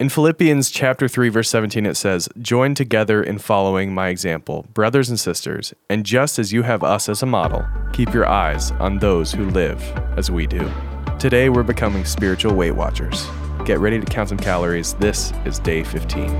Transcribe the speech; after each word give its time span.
In 0.00 0.08
Philippians 0.08 0.70
chapter 0.70 1.08
3 1.08 1.28
verse 1.28 1.50
17 1.50 1.84
it 1.84 1.96
says, 1.96 2.28
"Join 2.40 2.76
together 2.76 3.20
in 3.20 3.38
following 3.38 3.92
my 3.92 4.10
example, 4.10 4.64
brothers 4.72 5.08
and 5.08 5.18
sisters, 5.18 5.74
and 5.90 6.06
just 6.06 6.38
as 6.38 6.52
you 6.52 6.62
have 6.62 6.84
us 6.84 7.08
as 7.08 7.20
a 7.20 7.26
model, 7.26 7.66
keep 7.92 8.14
your 8.14 8.24
eyes 8.24 8.70
on 8.78 9.00
those 9.00 9.32
who 9.32 9.50
live 9.50 9.82
as 10.16 10.30
we 10.30 10.46
do." 10.46 10.70
Today 11.18 11.48
we're 11.48 11.64
becoming 11.64 12.04
spiritual 12.04 12.54
Weight 12.54 12.76
Watchers. 12.76 13.26
Get 13.64 13.80
ready 13.80 13.98
to 13.98 14.06
count 14.06 14.28
some 14.28 14.38
calories. 14.38 14.94
This 15.00 15.32
is 15.44 15.58
day 15.58 15.82
15. 15.82 16.30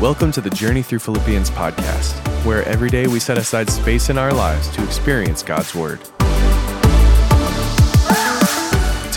Welcome 0.00 0.32
to 0.32 0.40
the 0.40 0.50
Journey 0.50 0.82
Through 0.82 0.98
Philippians 0.98 1.52
podcast, 1.52 2.14
where 2.44 2.64
every 2.64 2.90
day 2.90 3.06
we 3.06 3.20
set 3.20 3.38
aside 3.38 3.70
space 3.70 4.10
in 4.10 4.18
our 4.18 4.32
lives 4.32 4.66
to 4.70 4.82
experience 4.82 5.44
God's 5.44 5.72
Word. 5.72 6.00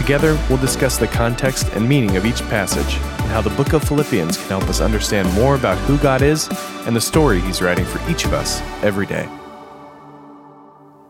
Together, 0.09 0.43
we'll 0.49 0.57
discuss 0.57 0.97
the 0.97 1.05
context 1.07 1.67
and 1.73 1.87
meaning 1.87 2.17
of 2.17 2.25
each 2.25 2.41
passage 2.49 2.95
and 2.95 3.29
how 3.29 3.41
the 3.41 3.51
book 3.51 3.73
of 3.73 3.83
Philippians 3.87 4.37
can 4.37 4.47
help 4.47 4.63
us 4.63 4.81
understand 4.81 5.31
more 5.35 5.53
about 5.53 5.77
who 5.85 5.99
God 5.99 6.23
is 6.23 6.49
and 6.87 6.95
the 6.95 6.99
story 6.99 7.39
He's 7.41 7.61
writing 7.61 7.85
for 7.85 8.01
each 8.09 8.25
of 8.25 8.33
us 8.33 8.59
every 8.83 9.05
day. 9.05 9.29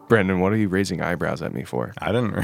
Brendan, 0.09 0.41
what 0.41 0.51
are 0.51 0.57
you 0.57 0.67
raising 0.67 1.01
eyebrows 1.01 1.41
at 1.41 1.53
me 1.53 1.63
for? 1.63 1.93
I 1.99 2.11
didn't. 2.11 2.43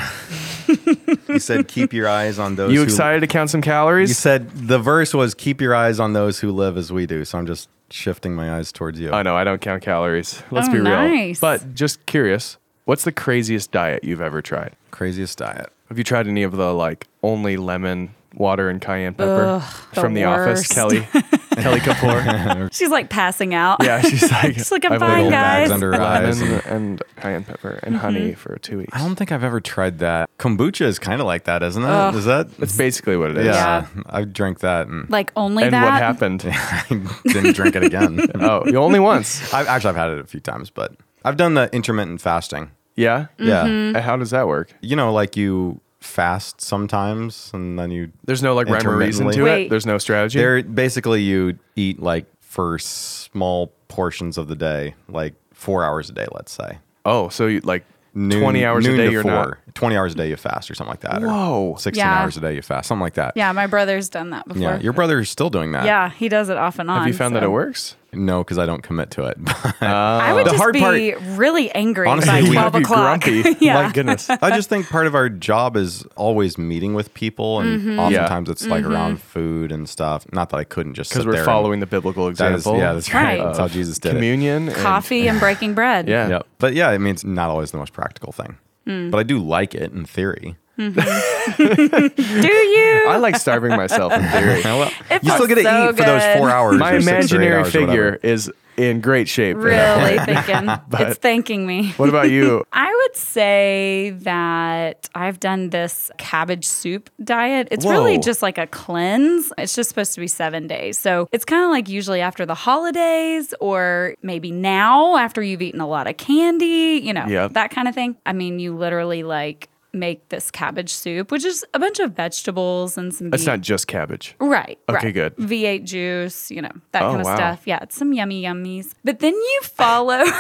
you 1.28 1.40
said 1.40 1.68
keep 1.68 1.92
your 1.92 2.08
eyes 2.08 2.40
on 2.40 2.56
those. 2.56 2.72
You 2.72 2.78
who- 2.80 2.84
excited 2.86 3.20
to 3.20 3.28
count 3.28 3.50
some 3.50 3.60
You 3.60 3.64
calories? 3.64 4.18
said 4.18 4.50
the 4.52 4.80
verse 4.80 5.14
was 5.14 5.34
keep 5.34 5.60
your 5.60 5.76
eyes 5.76 6.00
on 6.00 6.14
those 6.14 6.40
who 6.40 6.54
live 6.54 6.78
as 6.78 6.90
we 6.90 7.06
do. 7.06 7.26
So 7.26 7.38
I'm 7.38 7.48
just 7.48 7.68
shifting 7.90 8.34
my 8.34 8.56
eyes 8.56 8.72
towards 8.72 8.98
you. 8.98 9.12
I 9.12 9.24
know 9.24 9.36
I 9.36 9.44
don't 9.44 9.60
count 9.60 9.84
calories. 9.84 10.42
Let's 10.52 10.70
Oh, 10.70 10.72
be 10.72 10.78
real. 10.80 10.86
nice. 10.86 11.38
But 11.42 11.76
just 11.76 12.06
curious, 12.06 12.56
what's 12.86 13.04
the 13.04 13.12
craziest 13.12 13.74
diet 13.74 14.06
you've 14.06 14.22
ever 14.22 14.42
tried? 14.42 14.78
Craziest 14.92 15.38
diet. 15.38 15.70
Have 15.90 15.98
you 15.98 16.04
tried 16.04 16.28
any 16.28 16.44
of 16.44 16.52
the 16.54 16.74
like 16.74 17.08
only 17.24 17.58
lemon, 17.58 18.14
water, 18.34 18.70
and 18.70 18.82
cayenne 18.82 19.14
pepper 19.14 19.46
Ugh, 19.46 19.74
from 19.94 20.14
the 20.16 20.24
office? 20.24 20.68
Kelly, 20.68 21.02
Kelly 21.56 21.80
Kapoor. 21.80 22.70
She's 22.74 22.90
like 22.90 23.10
passing 23.10 23.54
out. 23.54 23.78
Yeah, 23.84 24.02
she's 24.02 24.30
like, 24.32 24.54
She's 24.56 24.72
like, 24.72 24.84
I'm 24.86 24.94
I've 24.94 25.00
fine, 25.00 25.16
little 25.18 25.32
guys. 25.32 25.70
bags 25.70 25.72
under 25.72 25.94
her 25.94 26.02
eyes. 26.02 26.42
lemon 26.42 26.62
and 26.66 27.04
cayenne 27.18 27.44
pepper 27.44 27.80
and 27.84 27.96
mm-hmm. 27.96 28.02
honey 28.04 28.34
for 28.34 28.58
two 28.58 28.80
weeks. 28.80 28.92
I 28.94 29.00
don't 29.00 29.16
think 29.16 29.32
I've 29.32 29.44
ever 29.44 29.62
tried 29.62 30.00
that. 30.00 30.30
Kombucha 30.40 30.82
is 30.86 30.98
kind 31.00 31.22
of 31.22 31.28
like 31.28 31.44
that, 31.46 31.62
isn't 31.64 31.84
it? 31.84 32.16
Is 32.16 32.26
that? 32.26 32.52
That's 32.58 32.76
basically 32.76 33.16
what 33.16 33.32
it 33.32 33.38
is. 33.38 33.46
yeah, 33.46 33.88
Yeah. 33.96 34.02
I 34.08 34.24
drank 34.24 34.60
that 34.62 34.88
and 34.88 35.10
Like 35.10 35.32
only 35.36 35.64
And 35.64 35.74
that. 35.74 35.84
what 35.84 35.94
happened? 35.94 36.44
I 36.46 36.84
didn't 37.26 37.54
drink 37.56 37.76
it 37.76 37.84
again. 37.84 38.20
oh, 38.36 38.66
you 38.66 38.78
only 38.78 39.00
once. 39.00 39.54
I've 39.54 39.68
actually 39.68 39.92
I've 39.92 39.96
had 39.98 40.10
it 40.10 40.20
a 40.20 40.26
few 40.26 40.40
times, 40.40 40.70
but 40.72 40.94
I've 41.24 41.38
done 41.38 41.54
the 41.54 41.70
intermittent 41.74 42.22
fasting. 42.22 42.72
Yeah. 42.98 43.28
Yeah, 43.38 43.64
mm-hmm. 43.66 43.96
And 43.96 43.98
How 43.98 44.16
does 44.18 44.30
that 44.32 44.48
work? 44.48 44.74
you 44.82 44.96
know, 44.96 45.12
like 45.14 45.36
you 45.36 45.80
fast 46.06 46.62
sometimes 46.62 47.52
and 47.54 47.78
then 47.78 47.92
you 47.92 48.12
There's 48.26 48.44
no 48.44 48.54
like 48.56 48.68
rhyme 48.68 48.88
or 48.88 48.96
reason 48.98 49.26
to 49.26 49.32
Intermittently. 49.34 49.66
it. 49.66 49.70
There's 49.70 49.86
no 49.86 49.98
strategy. 49.98 50.40
There, 50.40 50.64
basically, 50.64 51.22
you 51.24 51.58
eat 51.76 52.02
like 52.02 52.26
for 52.42 52.78
small 52.80 53.74
portions 53.88 54.38
of 54.38 54.48
the 54.48 54.56
day, 54.56 54.96
like 55.10 55.34
four 55.54 55.84
hours 55.84 56.10
a 56.10 56.14
day, 56.14 56.28
let's 56.34 56.52
say. 56.52 56.78
oh, 57.06 57.30
so 57.30 57.48
you 57.48 57.60
like 57.62 57.84
Noon- 58.18 58.42
20 58.42 58.64
hours 58.66 58.86
a 58.86 58.88
noon 58.88 58.98
day 58.98 59.06
to 59.08 59.12
you're 59.12 59.22
four. 59.24 59.32
not. 59.32 59.58
20 59.76 59.98
hours 59.98 60.14
a 60.14 60.16
day 60.16 60.30
you 60.30 60.38
fast 60.38 60.72
or 60.72 60.76
something 60.76 60.92
like 60.92 61.02
that. 61.02 61.22
Whoa. 61.22 61.72
Or 61.72 61.78
16 61.78 62.00
Yeah. 62.02 62.22
hours 62.22 62.38
a 62.38 62.40
day 62.40 62.56
you 62.56 62.62
fast, 62.62 62.88
something 62.88 63.02
like 63.02 63.16
that. 63.16 63.34
yeah, 63.36 63.52
my 63.52 63.68
brother's 63.68 64.08
done 64.08 64.30
that 64.30 64.48
before. 64.48 64.62
Yeah, 64.64 64.80
your 64.80 64.94
brother's 64.94 65.30
still 65.30 65.50
doing 65.50 65.74
that. 65.74 65.84
Yeah, 65.86 66.10
he 66.12 66.30
does 66.30 66.48
it 66.48 66.56
off 66.58 66.80
and 66.80 66.90
on. 66.90 67.00
Have 67.00 67.08
you 67.08 67.14
found 67.14 67.36
that 67.36 67.42
so. 67.42 67.48
it 67.48 67.52
works? 67.52 67.96
No, 68.16 68.44
because 68.44 68.58
I 68.58 68.66
don't 68.66 68.82
commit 68.82 69.12
to 69.12 69.26
it. 69.26 69.38
I 69.82 70.34
would 70.34 70.46
The 70.46 70.52
just 70.52 70.62
hard 70.62 70.74
be 70.74 70.80
part- 70.80 71.22
really 71.38 71.72
angry 71.72 72.08
Honestly, 72.08 72.32
by 72.32 72.42
we- 72.42 72.52
twelve 72.54 72.74
You'd 72.74 72.80
be 72.80 72.84
o'clock. 72.86 73.22
grumpy. 73.22 73.56
yeah. 73.66 73.84
My 73.84 73.92
goodness. 73.92 74.30
I 74.30 74.50
just 74.56 74.70
think 74.70 74.88
part 74.90 75.08
of 75.08 75.16
our 75.16 75.30
job 75.30 75.76
is 75.78 76.04
always 76.16 76.58
meeting 76.58 76.94
with 76.94 77.14
people, 77.14 77.60
and 77.60 77.82
Mm-hmm. 77.82 78.00
oftentimes 78.00 78.50
it's 78.50 78.66
like 78.66 78.86
around 78.86 79.22
food 79.22 79.72
and 79.72 79.88
stuff. 79.90 80.26
Not 80.32 80.50
that 80.50 80.58
I 80.58 80.64
couldn't 80.64 80.94
just 80.96 81.10
Because 81.12 81.24
sit 81.24 81.28
we're 81.28 81.34
there 81.34 81.42
and- 81.42 81.46
following 81.46 81.80
the 81.80 81.86
biblical 81.86 82.26
That 82.32 82.52
is, 82.54 82.62
example. 82.62 82.78
yeah, 82.80 82.94
that's 82.94 83.14
right. 83.14 83.40
Right. 83.40 83.44
That's 83.46 83.58
how 83.60 83.68
Jesus 83.68 84.00
did 84.00 84.10
it. 84.12 84.16
Communion. 84.16 84.70
and- 84.70 84.78
Coffee 84.78 85.28
and 85.28 85.40
breaking 85.40 85.74
bread. 85.74 86.08
Yeah. 86.08 86.28
Yep. 86.30 86.48
But 86.60 86.74
yeah, 86.74 86.90
I 86.90 86.98
mean, 86.98 87.14
it's 87.14 87.24
not 87.24 87.50
always 87.50 87.72
the 87.72 87.78
most 87.78 87.94
practical 87.94 88.32
thing. 88.32 88.58
Hmm. 88.88 89.10
But 89.10 89.18
I 89.20 89.24
do 89.24 89.40
like 89.40 89.74
it 89.76 89.92
in 89.92 90.06
theory. 90.06 90.56
Mm-hmm. 90.78 92.08
Do 92.42 92.54
you? 92.54 93.06
I 93.08 93.18
like 93.18 93.38
starving 93.38 93.72
myself 93.76 94.12
in 94.14 94.22
theory. 94.30 94.62
Well, 94.66 94.92
you 95.24 95.32
still 95.32 95.48
get 95.48 95.56
to 95.56 95.64
so 95.64 95.90
eat 95.90 95.98
for 95.98 96.04
those 96.04 96.38
four 96.38 96.50
hours. 96.50 96.78
My 96.78 96.94
or 96.94 97.02
six 97.02 97.32
or 97.32 97.42
eight 97.42 97.48
imaginary 97.48 97.56
hours 97.56 97.68
or 97.68 97.72
figure 97.72 98.20
is 98.24 98.52
in 98.78 99.00
great 99.00 99.30
shape. 99.30 99.56
really 99.56 100.18
thinking. 100.26 100.70
it's 101.00 101.18
thanking 101.20 101.66
me. 101.66 101.92
What 101.94 102.10
about 102.10 102.30
you? 102.30 102.66
I 102.74 102.94
would 102.94 103.16
say 103.16 104.14
that 104.22 105.08
I've 105.16 105.40
done 105.40 105.70
this 105.70 106.12
cabbage 106.18 106.66
soup 106.68 107.10
diet. 107.24 107.70
It's 107.72 107.86
really 107.86 108.18
just 108.18 108.42
like 108.42 108.58
a 108.58 108.68
cleanse. 108.68 109.54
It's 109.58 109.76
just 109.76 109.88
supposed 109.90 110.14
to 110.16 110.20
be 110.20 110.28
seven 110.28 110.68
days. 110.68 110.98
So 111.00 111.30
it's 111.32 111.46
kind 111.46 111.64
of 111.64 111.70
like 111.70 111.88
usually 111.88 112.20
after 112.20 112.46
the 112.46 112.56
holidays 112.56 113.54
or 113.62 114.16
maybe 114.22 114.52
now 114.52 115.16
after 115.16 115.42
you've 115.42 115.62
eaten 115.62 115.80
a 115.80 115.88
lot 115.88 116.08
of 116.08 116.18
candy, 116.18 117.00
you 117.02 117.14
know, 117.14 117.26
Yep. 117.28 117.54
that 117.54 117.72
kind 117.72 117.88
of 117.88 117.96
thing. 117.96 118.18
I 118.26 118.34
mean, 118.34 118.60
you 118.60 118.76
literally 118.76 119.24
like 119.24 119.70
make 119.96 120.30
this 120.30 120.52
cabbage 120.52 120.92
soup, 120.94 121.32
which 121.32 121.44
is 121.46 121.66
a 121.74 121.80
bunch 121.80 122.00
of 122.00 122.12
vegetables 122.14 122.98
and 122.98 123.14
some 123.14 123.28
It's 123.28 123.38
beef- 123.44 123.48
not 123.48 123.62
just 123.62 123.88
cabbage. 123.88 124.36
Right. 124.40 124.78
Okay, 124.90 125.06
right. 125.08 125.14
good. 125.14 125.36
V8 125.38 125.84
juice, 125.86 126.52
you 126.52 126.62
know, 126.62 126.72
that 126.92 127.02
Oh, 127.02 127.10
kind 127.10 127.22
of 127.22 127.26
wow. 127.26 127.36
stuff. 127.36 127.62
Yeah, 127.66 127.80
it's 127.82 127.96
some 127.96 128.14
yummy 128.14 128.44
yummies. 128.44 128.94
But 129.04 129.20
then 129.20 129.34
you 129.34 129.60
follow. 129.64 130.24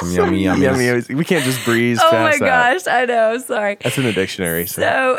Some 0.00 0.12
yummy, 0.12 0.42
yummy. 0.44 0.62
Yummy. 0.64 1.14
We 1.14 1.24
can't 1.24 1.44
just 1.44 1.64
breeze 1.64 1.98
oh 2.02 2.10
past 2.10 2.40
my 2.40 2.46
that. 2.46 2.82
gosh, 2.84 2.86
I 2.92 3.04
know. 3.06 3.38
Sorry. 3.38 3.76
That's 3.80 3.96
in 3.98 4.04
the 4.04 4.12
dictionary. 4.12 4.66
So, 4.66 4.82
So 4.82 5.16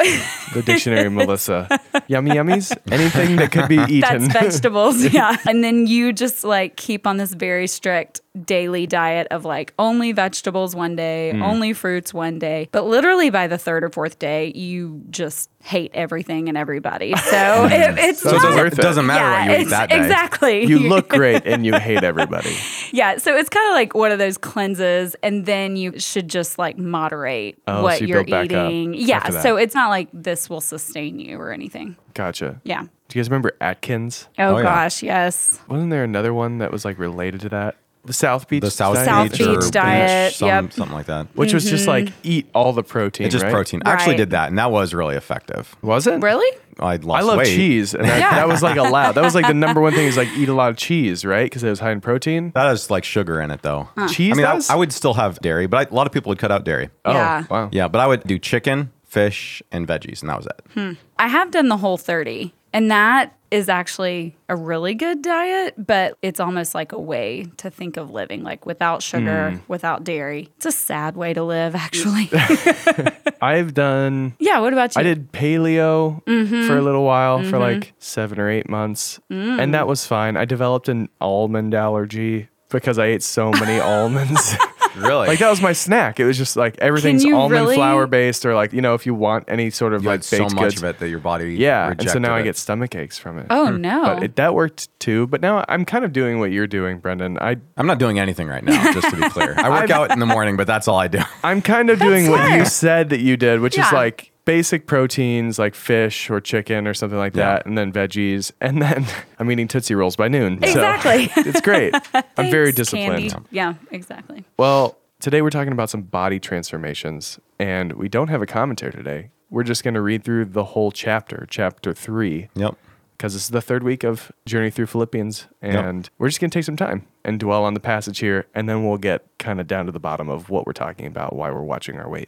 the 0.53 0.61
dictionary, 0.63 1.09
Melissa. 1.09 1.67
Yummy 2.07 2.31
yummies? 2.31 2.75
Anything 2.91 3.35
that 3.38 3.51
could 3.51 3.67
be 3.67 3.77
eaten. 3.89 4.01
that's 4.01 4.27
vegetables. 4.33 5.03
Yeah. 5.03 5.35
And 5.47 5.63
then 5.63 5.88
you 5.88 6.13
just 6.13 6.43
like 6.43 6.75
keep 6.77 7.05
on 7.07 7.17
this 7.17 7.33
very 7.33 7.67
strict 7.67 8.21
daily 8.45 8.85
diet 8.88 9.27
of 9.31 9.45
like 9.45 9.73
only 9.79 10.11
vegetables 10.11 10.75
one 10.75 10.95
day, 10.95 11.31
Hmm. 11.31 11.41
only 11.41 11.73
fruits 11.73 12.13
one 12.13 12.38
day. 12.39 12.69
But 12.71 12.85
literally 12.85 13.29
by 13.29 13.47
the 13.47 13.57
third 13.57 13.83
or 13.83 13.89
fourth 13.89 14.19
day, 14.19 14.51
you 14.55 15.01
just 15.09 15.49
hate 15.67 15.91
everything 15.94 16.47
and 16.50 16.57
everybody. 16.57 17.13
So 17.28 17.66
it, 17.66 17.97
it's 18.00 18.22
So 18.22 18.29
So 18.29 18.35
it 18.38 18.41
not- 18.41 18.41
doesn't, 18.41 18.67
it 18.67 18.73
it. 18.73 18.81
doesn't 18.81 19.05
matter 19.05 19.23
yeah, 19.25 19.31
what 19.39 19.45
you 19.45 19.51
eat 19.51 19.61
it's- 19.67 19.69
that 19.72 19.89
day. 19.89 19.97
Exactly. 19.97 20.66
you 20.66 20.79
look 20.94 21.09
great 21.09 21.44
and 21.45 21.66
you 21.66 21.73
hate 21.78 22.03
everybody. 22.03 22.55
Yeah, 22.94 23.17
so 23.17 23.35
it's 23.35 23.50
kind 23.50 23.67
of 23.67 23.73
like 23.73 23.94
one 23.95 24.13
of 24.13 24.17
those 24.17 24.38
cleanses, 24.38 25.13
and 25.22 25.45
then 25.45 25.75
you 25.75 26.00
should 26.00 26.29
just 26.29 26.57
like 26.57 26.77
moderate 26.77 27.57
Oh, 27.67 27.83
what 27.83 27.97
so 27.97 28.06
you 28.06 28.07
you're 28.07 28.23
build 28.23 28.50
back 28.50 28.57
up 28.57 28.72
eating. 28.72 28.94
Yeah, 28.94 29.27
so 29.41 29.57
it's 29.57 29.75
not 29.75 29.89
like 29.89 30.07
this 30.13 30.50
will 30.50 30.61
sustain 30.61 31.19
you 31.19 31.38
or 31.38 31.51
anything. 31.51 31.97
Gotcha. 32.13 32.61
Yeah. 32.63 32.83
Do 32.83 32.88
you 33.09 33.22
guys 33.22 33.29
remember 33.29 33.51
Atkins? 33.59 34.29
Oh, 34.39 34.56
Oh, 34.56 34.57
yeah. 34.57 34.63
gosh, 34.63 35.03
yes. 35.03 35.59
Wasn't 35.67 35.89
there 35.91 36.06
another 36.06 36.33
one 36.33 36.59
that 36.59 36.72
was 36.72 36.85
like 36.85 36.97
related 36.97 37.41
to 37.41 37.50
that? 37.50 37.75
The 38.06 38.13
South 38.13 38.47
Beach 38.47 38.62
The 38.62 38.72
South, 38.72 38.96
diet? 38.96 39.06
South 39.08 39.31
Beach, 39.31 39.41
or 39.41 39.59
Beach 39.59 39.72
diet, 39.72 40.34
some- 40.34 40.47
yep. 40.47 40.72
something 40.74 40.96
like 40.96 41.08
that. 41.08 41.28
Which 41.35 41.53
was 41.53 41.69
just 41.69 41.88
like 41.88 42.09
eat 42.24 42.47
all 42.56 42.72
the 42.72 42.84
protein. 42.84 43.25
It's 43.28 43.34
just 43.34 43.44
right? 43.44 43.52
protein. 43.52 43.81
I 43.85 43.91
actually 43.91 44.12
Right. 44.13 44.18
did 44.18 44.30
that, 44.30 44.47
and 44.50 44.58
that 44.59 44.72
was 44.72 44.94
really 44.94 45.16
effective. 45.18 45.75
Was 45.81 46.07
it? 46.07 46.22
Really? 46.22 46.57
I 46.80 46.97
lost 46.97 47.24
I 47.24 47.25
love 47.25 47.38
weight. 47.40 47.47
cheese, 47.47 47.94
and 47.96 48.06
that, 48.06 48.19
Yeah. 48.19 48.36
that 48.36 48.47
was 48.47 48.62
like 48.63 48.78
allowed. 48.78 49.13
That 49.13 49.24
was 49.24 49.34
like 49.36 49.47
the 49.47 49.53
number 49.66 49.81
one 49.81 49.94
thing 49.94 50.06
is 50.07 50.16
like 50.16 50.30
eat 50.38 50.47
a 50.47 50.53
lot 50.53 50.69
of 50.69 50.78
cheese, 50.78 51.25
right? 51.25 51.46
Because 51.46 51.63
it 51.63 51.69
was 51.69 51.80
high 51.80 51.91
in 51.91 52.00
protein. 52.00 52.52
That 52.56 52.68
has 52.68 52.90
like 52.90 53.03
sugar 53.03 53.41
in 53.41 53.52
it, 53.52 53.62
though. 53.63 53.90
Cheese 54.09 54.34
I 54.34 54.36
mean, 54.36 54.46
I. 54.46 54.59
I 54.69 54.75
would 54.75 54.94
still 54.94 55.16
have 55.16 55.40
dairy, 55.40 55.66
but 55.68 55.78
I, 55.88 55.91
a 55.91 55.94
lot 55.94 56.06
of 56.07 56.13
people 56.13 56.30
would 56.30 56.38
cut 56.40 56.52
out 56.52 56.63
dairy. 56.63 56.90
oh, 57.03 57.12
Yeah. 57.13 57.44
wow. 57.50 57.69
Yeah, 57.74 57.88
but 57.90 58.00
I 58.00 58.07
would 58.07 58.24
do 58.24 58.38
chicken, 58.40 58.91
fish, 59.03 59.62
and 59.72 59.88
veggies, 59.88 60.22
and 60.22 60.30
that 60.30 60.38
was 60.38 60.46
it. 60.46 60.62
Hmm. 60.75 60.91
I 61.18 61.28
have 61.30 61.50
done 61.52 61.68
the 61.68 61.78
whole 61.78 61.97
30, 61.97 62.53
and 62.77 62.91
that 62.91 63.33
is 63.49 63.69
actually 63.69 64.35
a 64.49 64.55
really 64.55 64.93
good 64.93 65.21
diet, 65.21 65.73
but 65.77 66.17
it's 66.21 66.39
almost 66.39 66.75
like 66.75 66.91
a 66.91 66.99
way 66.99 67.45
to 67.57 67.69
think 67.71 67.97
of 67.97 68.11
living, 68.11 68.43
like 68.43 68.65
without 68.65 69.01
sugar, 69.01 69.51
Hmm. 69.51 69.57
without 69.67 70.03
dairy. 70.03 70.49
It's 70.57 70.65
a 70.65 70.71
sad 70.71 71.15
way 71.15 71.33
to 71.33 71.43
live, 71.43 71.73
actually. 71.85 72.29
I've 73.41 73.73
done. 73.73 74.35
yeah, 74.39 74.59
what 74.59 74.73
about 74.73 74.95
you? 74.95 74.99
I 74.99 75.03
did 75.03 75.31
paleo 75.31 76.21
Mm-hmm. 76.25 76.67
for 76.67 76.77
a 76.77 76.81
little 76.81 77.03
while, 77.03 77.41
for 77.43 77.57
like 77.57 77.94
seven 78.00 78.39
or 78.39 78.50
eight 78.50 78.69
months, 78.69 79.19
Mm. 79.31 79.59
and 79.62 79.73
that 79.73 79.88
was 79.88 80.06
fine. 80.06 80.38
I 80.38 80.45
developed 80.45 80.89
an 80.89 81.09
almond 81.21 81.73
allergy 81.73 82.50
because 82.69 83.00
I 83.00 83.06
ate 83.07 83.23
so 83.23 83.51
many 83.51 83.80
almonds. 83.94 84.56
Really? 84.97 85.27
like 85.27 85.39
that 85.39 85.49
was 85.49 85.61
my 85.61 85.73
snack. 85.73 86.19
It 86.19 86.25
was 86.25 86.38
just 86.38 86.55
like 86.55 86.77
everything's 86.79 87.23
you 87.23 87.35
almond 87.35 87.61
really- 87.61 87.75
flour 87.75 88.07
based, 88.07 88.45
or 88.45 88.53
like 88.55 88.73
you 88.73 88.81
know, 88.81 88.94
if 88.94 89.05
you 89.05 89.13
want 89.13 89.45
any 89.47 89.69
sort 89.69 89.94
of 89.94 90.03
you 90.03 90.09
like 90.09 90.19
had 90.19 90.23
so 90.25 90.44
much 90.44 90.55
goods. 90.57 90.77
of 90.77 90.83
it 90.85 90.99
that 90.99 91.09
your 91.09 91.19
body 91.19 91.55
Yeah, 91.55 91.89
and 91.89 91.99
so 92.01 92.03
rejected 92.05 92.19
now 92.21 92.35
I 92.35 92.39
it. 92.39 92.44
get 92.44 92.57
stomach 92.57 92.95
aches 92.95 93.17
from 93.17 93.39
it. 93.39 93.47
Oh, 93.49 93.67
hmm. 93.71 93.81
no. 93.81 94.03
But 94.03 94.23
it, 94.23 94.35
that 94.38 94.53
worked 94.53 94.89
too. 94.99 95.27
But 95.27 95.41
now 95.41 95.63
I'm 95.67 95.85
kind 95.85 96.03
of 96.05 96.13
doing 96.13 96.39
what 96.39 96.51
you're 96.51 96.67
doing, 96.67 96.99
Brendan. 96.99 97.38
I 97.39 97.57
I'm 97.77 97.88
not 97.88 97.99
doing 97.99 98.19
anything 98.19 98.47
right 98.47 98.63
now, 98.63 98.91
just 98.94 99.09
to 99.09 99.15
be 99.15 99.29
clear. 99.29 99.53
I 99.57 99.69
work 99.69 99.89
out 99.91 100.11
in 100.11 100.19
the 100.19 100.25
morning, 100.25 100.57
but 100.57 100.67
that's 100.67 100.88
all 100.88 100.97
I 100.97 101.07
do. 101.07 101.19
I'm 101.44 101.61
kind 101.61 101.89
of 101.89 101.99
doing 101.99 102.29
what 102.29 102.57
you 102.57 102.65
said 102.65 103.09
that 103.09 103.19
you 103.19 103.38
did, 103.38 103.59
which 103.59 103.73
is 103.77 103.85
Yeah. 103.91 103.97
like 103.97 104.31
basic 104.47 104.88
proteins 104.88 105.59
like 105.59 105.75
fish 105.75 106.29
or 106.29 106.39
chicken 106.39 106.88
or 106.88 106.94
something 106.95 107.19
like 107.19 107.35
Yeah. 107.35 107.55
that, 107.55 107.65
and 107.65 107.77
then 107.77 107.91
veggies, 107.91 108.51
and 108.61 108.81
then 108.81 109.05
I'm 109.39 109.51
eating 109.51 109.67
Tootsie 109.67 109.94
Rolls 109.94 110.15
by 110.15 110.29
noon. 110.29 110.59
So 110.63 110.67
Exactly. 110.69 111.29
it's 111.44 111.61
great. 111.61 111.94
I'm 112.38 112.49
very 112.49 112.71
disciplined. 112.71 113.29
Candy. 113.31 113.47
Yeah, 113.51 113.73
exactly. 113.91 114.45
Well, 114.57 114.97
today 115.19 115.41
we're 115.41 115.49
talking 115.49 115.73
about 115.73 115.89
some 115.89 116.01
body 116.03 116.39
transformations, 116.39 117.39
and 117.59 117.94
we 117.94 118.07
don't 118.09 118.29
have 118.29 118.41
a 118.41 118.45
commentary 118.47 118.94
today. 118.94 119.29
we're 119.49 119.63
just 119.63 119.83
going 119.83 119.94
to 119.94 120.01
read 120.01 120.23
through 120.23 120.44
the 120.45 120.63
whole 120.63 120.91
chapter, 120.91 121.45
chapter 121.49 121.94
three, 121.94 122.49
Yep. 122.55 122.75
because 123.17 123.33
this 123.33 123.44
is 123.44 123.49
the 123.49 123.61
third 123.61 123.81
week 123.83 124.03
of 124.03 124.31
Journey 124.45 124.69
Through 124.69 124.88
Philippians. 124.88 125.47
And 125.61 126.09
we're 126.17 126.27
just 126.29 126.39
going 126.41 126.49
to 126.49 126.57
take 126.57 126.65
some 126.65 126.75
time 126.75 127.05
and 127.23 127.39
dwell 127.39 127.63
on 127.63 127.73
the 127.73 127.79
passage 127.79 128.19
here. 128.19 128.45
And 128.55 128.67
then 128.67 128.85
we'll 128.85 128.97
get 128.97 129.25
kind 129.39 129.59
of 129.61 129.67
down 129.67 129.85
to 129.85 129.91
the 129.94 129.99
bottom 130.01 130.27
of 130.29 130.49
what 130.49 130.65
we're 130.65 130.73
talking 130.73 131.05
about, 131.05 131.33
why 131.35 131.49
we're 131.51 131.63
watching 131.63 131.97
our 131.97 132.09
weight. 132.09 132.27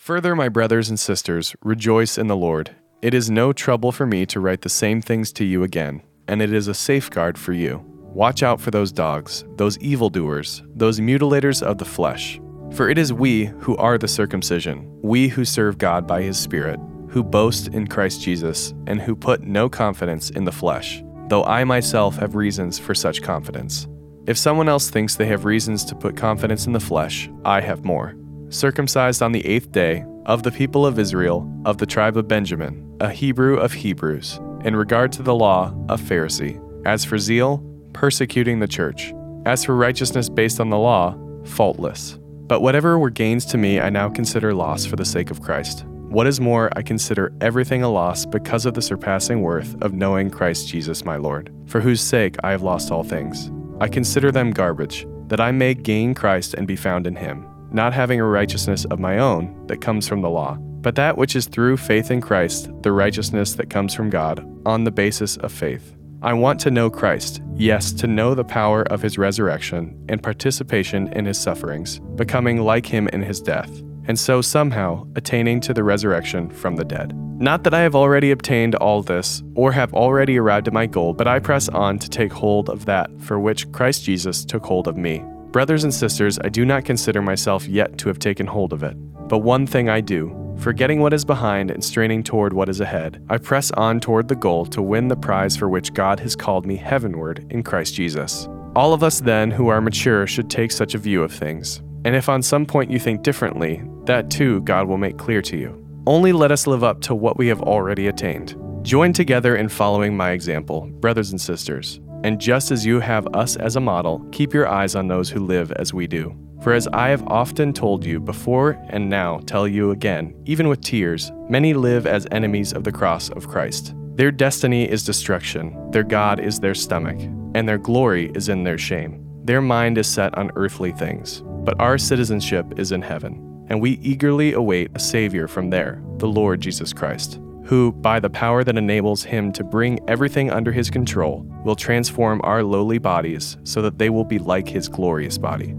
Further, 0.00 0.34
my 0.34 0.48
brothers 0.48 0.88
and 0.88 0.98
sisters, 0.98 1.54
rejoice 1.62 2.16
in 2.16 2.26
the 2.26 2.34
Lord. 2.34 2.74
It 3.02 3.12
is 3.12 3.30
no 3.30 3.52
trouble 3.52 3.92
for 3.92 4.06
me 4.06 4.24
to 4.26 4.40
write 4.40 4.62
the 4.62 4.70
same 4.70 5.02
things 5.02 5.30
to 5.34 5.44
you 5.44 5.62
again, 5.62 6.00
and 6.26 6.40
it 6.40 6.54
is 6.54 6.68
a 6.68 6.74
safeguard 6.74 7.36
for 7.36 7.52
you. 7.52 7.84
Watch 8.14 8.42
out 8.42 8.62
for 8.62 8.70
those 8.70 8.92
dogs, 8.92 9.44
those 9.56 9.76
evildoers, 9.80 10.62
those 10.74 11.00
mutilators 11.00 11.62
of 11.62 11.76
the 11.76 11.84
flesh. 11.84 12.40
For 12.72 12.88
it 12.88 12.96
is 12.96 13.12
we 13.12 13.44
who 13.58 13.76
are 13.76 13.98
the 13.98 14.08
circumcision, 14.08 14.90
we 15.02 15.28
who 15.28 15.44
serve 15.44 15.76
God 15.76 16.06
by 16.06 16.22
his 16.22 16.38
Spirit, 16.38 16.80
who 17.10 17.22
boast 17.22 17.68
in 17.68 17.86
Christ 17.86 18.22
Jesus, 18.22 18.72
and 18.86 19.02
who 19.02 19.14
put 19.14 19.42
no 19.42 19.68
confidence 19.68 20.30
in 20.30 20.46
the 20.46 20.50
flesh, 20.50 21.04
though 21.28 21.44
I 21.44 21.64
myself 21.64 22.16
have 22.16 22.36
reasons 22.36 22.78
for 22.78 22.94
such 22.94 23.20
confidence. 23.20 23.86
If 24.26 24.38
someone 24.38 24.68
else 24.68 24.88
thinks 24.88 25.16
they 25.16 25.26
have 25.26 25.44
reasons 25.44 25.84
to 25.84 25.94
put 25.94 26.16
confidence 26.16 26.64
in 26.64 26.72
the 26.72 26.80
flesh, 26.80 27.28
I 27.44 27.60
have 27.60 27.84
more 27.84 28.14
circumcised 28.50 29.22
on 29.22 29.32
the 29.32 29.46
eighth 29.46 29.72
day, 29.72 30.04
of 30.26 30.42
the 30.42 30.50
people 30.50 30.84
of 30.84 30.98
Israel, 30.98 31.50
of 31.64 31.78
the 31.78 31.86
tribe 31.86 32.16
of 32.16 32.28
Benjamin, 32.28 32.96
a 33.00 33.08
Hebrew 33.08 33.56
of 33.56 33.72
Hebrews, 33.72 34.38
in 34.64 34.76
regard 34.76 35.12
to 35.12 35.22
the 35.22 35.34
law, 35.34 35.74
a 35.88 35.96
Pharisee. 35.96 36.60
As 36.86 37.04
for 37.04 37.18
zeal, 37.18 37.64
persecuting 37.92 38.58
the 38.58 38.68
church. 38.68 39.12
As 39.46 39.64
for 39.64 39.74
righteousness 39.74 40.28
based 40.28 40.60
on 40.60 40.70
the 40.70 40.78
law, 40.78 41.16
faultless. 41.44 42.18
But 42.46 42.60
whatever 42.60 42.98
were 42.98 43.10
gains 43.10 43.44
to 43.46 43.58
me, 43.58 43.80
I 43.80 43.90
now 43.90 44.08
consider 44.08 44.52
loss 44.52 44.84
for 44.84 44.96
the 44.96 45.04
sake 45.04 45.30
of 45.30 45.40
Christ. 45.40 45.84
What 45.86 46.26
is 46.26 46.40
more, 46.40 46.70
I 46.74 46.82
consider 46.82 47.32
everything 47.40 47.82
a 47.82 47.88
loss 47.88 48.26
because 48.26 48.66
of 48.66 48.74
the 48.74 48.82
surpassing 48.82 49.42
worth 49.42 49.80
of 49.80 49.94
knowing 49.94 50.28
Christ 50.28 50.68
Jesus 50.68 51.04
my 51.04 51.16
Lord, 51.16 51.52
for 51.66 51.80
whose 51.80 52.00
sake 52.00 52.36
I 52.42 52.50
have 52.50 52.62
lost 52.62 52.90
all 52.90 53.04
things. 53.04 53.50
I 53.80 53.88
consider 53.88 54.32
them 54.32 54.50
garbage, 54.50 55.06
that 55.28 55.40
I 55.40 55.52
may 55.52 55.74
gain 55.74 56.14
Christ 56.14 56.54
and 56.54 56.66
be 56.66 56.76
found 56.76 57.06
in 57.06 57.14
him 57.14 57.46
not 57.72 57.92
having 57.92 58.20
a 58.20 58.24
righteousness 58.24 58.84
of 58.86 58.98
my 58.98 59.18
own 59.18 59.66
that 59.66 59.80
comes 59.80 60.08
from 60.08 60.22
the 60.22 60.30
law, 60.30 60.54
but 60.54 60.94
that 60.96 61.16
which 61.16 61.36
is 61.36 61.46
through 61.46 61.76
faith 61.76 62.10
in 62.10 62.20
Christ, 62.20 62.70
the 62.82 62.92
righteousness 62.92 63.54
that 63.54 63.70
comes 63.70 63.94
from 63.94 64.10
God, 64.10 64.46
on 64.66 64.84
the 64.84 64.90
basis 64.90 65.36
of 65.38 65.52
faith. 65.52 65.94
I 66.22 66.34
want 66.34 66.60
to 66.60 66.70
know 66.70 66.90
Christ, 66.90 67.40
yes, 67.54 67.92
to 67.92 68.06
know 68.06 68.34
the 68.34 68.44
power 68.44 68.82
of 68.92 69.00
his 69.00 69.16
resurrection 69.16 70.04
and 70.08 70.22
participation 70.22 71.08
in 71.14 71.24
his 71.24 71.38
sufferings, 71.38 71.98
becoming 72.16 72.58
like 72.58 72.84
him 72.84 73.08
in 73.08 73.22
his 73.22 73.40
death, 73.40 73.70
and 74.06 74.18
so 74.18 74.42
somehow 74.42 75.06
attaining 75.16 75.60
to 75.60 75.72
the 75.72 75.84
resurrection 75.84 76.50
from 76.50 76.76
the 76.76 76.84
dead. 76.84 77.14
Not 77.40 77.64
that 77.64 77.72
I 77.72 77.80
have 77.80 77.94
already 77.94 78.32
obtained 78.32 78.74
all 78.74 79.02
this, 79.02 79.42
or 79.54 79.72
have 79.72 79.94
already 79.94 80.38
arrived 80.38 80.68
at 80.68 80.74
my 80.74 80.84
goal, 80.84 81.14
but 81.14 81.26
I 81.26 81.38
press 81.38 81.70
on 81.70 81.98
to 82.00 82.10
take 82.10 82.32
hold 82.32 82.68
of 82.68 82.84
that 82.84 83.10
for 83.18 83.40
which 83.40 83.70
Christ 83.72 84.04
Jesus 84.04 84.44
took 84.44 84.66
hold 84.66 84.88
of 84.88 84.98
me. 84.98 85.24
Brothers 85.52 85.82
and 85.82 85.92
sisters, 85.92 86.38
I 86.44 86.48
do 86.48 86.64
not 86.64 86.84
consider 86.84 87.20
myself 87.20 87.66
yet 87.66 87.98
to 87.98 88.08
have 88.08 88.20
taken 88.20 88.46
hold 88.46 88.72
of 88.72 88.84
it. 88.84 88.94
But 89.28 89.38
one 89.38 89.66
thing 89.66 89.88
I 89.88 90.00
do, 90.00 90.54
forgetting 90.60 91.00
what 91.00 91.12
is 91.12 91.24
behind 91.24 91.72
and 91.72 91.82
straining 91.82 92.22
toward 92.22 92.52
what 92.52 92.68
is 92.68 92.80
ahead, 92.80 93.20
I 93.28 93.38
press 93.38 93.72
on 93.72 93.98
toward 93.98 94.28
the 94.28 94.36
goal 94.36 94.64
to 94.66 94.80
win 94.80 95.08
the 95.08 95.16
prize 95.16 95.56
for 95.56 95.68
which 95.68 95.92
God 95.92 96.20
has 96.20 96.36
called 96.36 96.66
me 96.66 96.76
heavenward 96.76 97.46
in 97.50 97.64
Christ 97.64 97.94
Jesus. 97.94 98.48
All 98.76 98.92
of 98.92 99.02
us, 99.02 99.20
then, 99.20 99.50
who 99.50 99.66
are 99.66 99.80
mature, 99.80 100.24
should 100.28 100.48
take 100.48 100.70
such 100.70 100.94
a 100.94 100.98
view 100.98 101.20
of 101.24 101.32
things. 101.32 101.82
And 102.04 102.14
if 102.14 102.28
on 102.28 102.42
some 102.42 102.64
point 102.64 102.92
you 102.92 103.00
think 103.00 103.22
differently, 103.22 103.82
that 104.04 104.30
too 104.30 104.60
God 104.60 104.86
will 104.86 104.98
make 104.98 105.18
clear 105.18 105.42
to 105.42 105.56
you. 105.56 105.84
Only 106.06 106.32
let 106.32 106.52
us 106.52 106.68
live 106.68 106.84
up 106.84 107.00
to 107.02 107.14
what 107.16 107.38
we 107.38 107.48
have 107.48 107.60
already 107.60 108.06
attained. 108.06 108.54
Join 108.82 109.12
together 109.12 109.56
in 109.56 109.68
following 109.68 110.16
my 110.16 110.30
example, 110.30 110.82
brothers 111.00 111.32
and 111.32 111.40
sisters. 111.40 111.98
And 112.22 112.40
just 112.40 112.70
as 112.70 112.84
you 112.84 113.00
have 113.00 113.26
us 113.34 113.56
as 113.56 113.76
a 113.76 113.80
model, 113.80 114.26
keep 114.30 114.52
your 114.52 114.68
eyes 114.68 114.94
on 114.94 115.08
those 115.08 115.30
who 115.30 115.40
live 115.40 115.72
as 115.72 115.94
we 115.94 116.06
do. 116.06 116.36
For 116.62 116.74
as 116.74 116.86
I 116.88 117.08
have 117.08 117.26
often 117.26 117.72
told 117.72 118.04
you 118.04 118.20
before 118.20 118.78
and 118.90 119.08
now 119.08 119.38
tell 119.46 119.66
you 119.66 119.92
again, 119.92 120.34
even 120.44 120.68
with 120.68 120.82
tears, 120.82 121.32
many 121.48 121.72
live 121.72 122.06
as 122.06 122.26
enemies 122.30 122.74
of 122.74 122.84
the 122.84 122.92
cross 122.92 123.30
of 123.30 123.48
Christ. 123.48 123.94
Their 124.16 124.30
destiny 124.30 124.86
is 124.86 125.02
destruction, 125.02 125.90
their 125.92 126.02
God 126.02 126.38
is 126.38 126.60
their 126.60 126.74
stomach, 126.74 127.18
and 127.54 127.66
their 127.66 127.78
glory 127.78 128.30
is 128.34 128.50
in 128.50 128.64
their 128.64 128.76
shame. 128.76 129.26
Their 129.44 129.62
mind 129.62 129.96
is 129.96 130.06
set 130.06 130.36
on 130.36 130.50
earthly 130.56 130.92
things, 130.92 131.42
but 131.64 131.80
our 131.80 131.96
citizenship 131.96 132.78
is 132.78 132.92
in 132.92 133.00
heaven, 133.00 133.64
and 133.70 133.80
we 133.80 133.92
eagerly 133.92 134.52
await 134.52 134.90
a 134.94 134.98
Savior 134.98 135.48
from 135.48 135.70
there, 135.70 136.02
the 136.18 136.28
Lord 136.28 136.60
Jesus 136.60 136.92
Christ 136.92 137.40
who, 137.70 137.92
by 137.92 138.18
the 138.18 138.28
power 138.28 138.64
that 138.64 138.76
enables 138.76 139.22
him 139.22 139.52
to 139.52 139.62
bring 139.62 140.00
everything 140.08 140.50
under 140.50 140.72
his 140.72 140.90
control, 140.90 141.46
will 141.64 141.76
transform 141.76 142.40
our 142.42 142.64
lowly 142.64 142.98
bodies 142.98 143.58
so 143.62 143.80
that 143.80 143.96
they 143.96 144.10
will 144.10 144.24
be 144.24 144.40
like 144.40 144.68
his 144.68 144.88
glorious 144.88 145.38
body. 145.38 145.72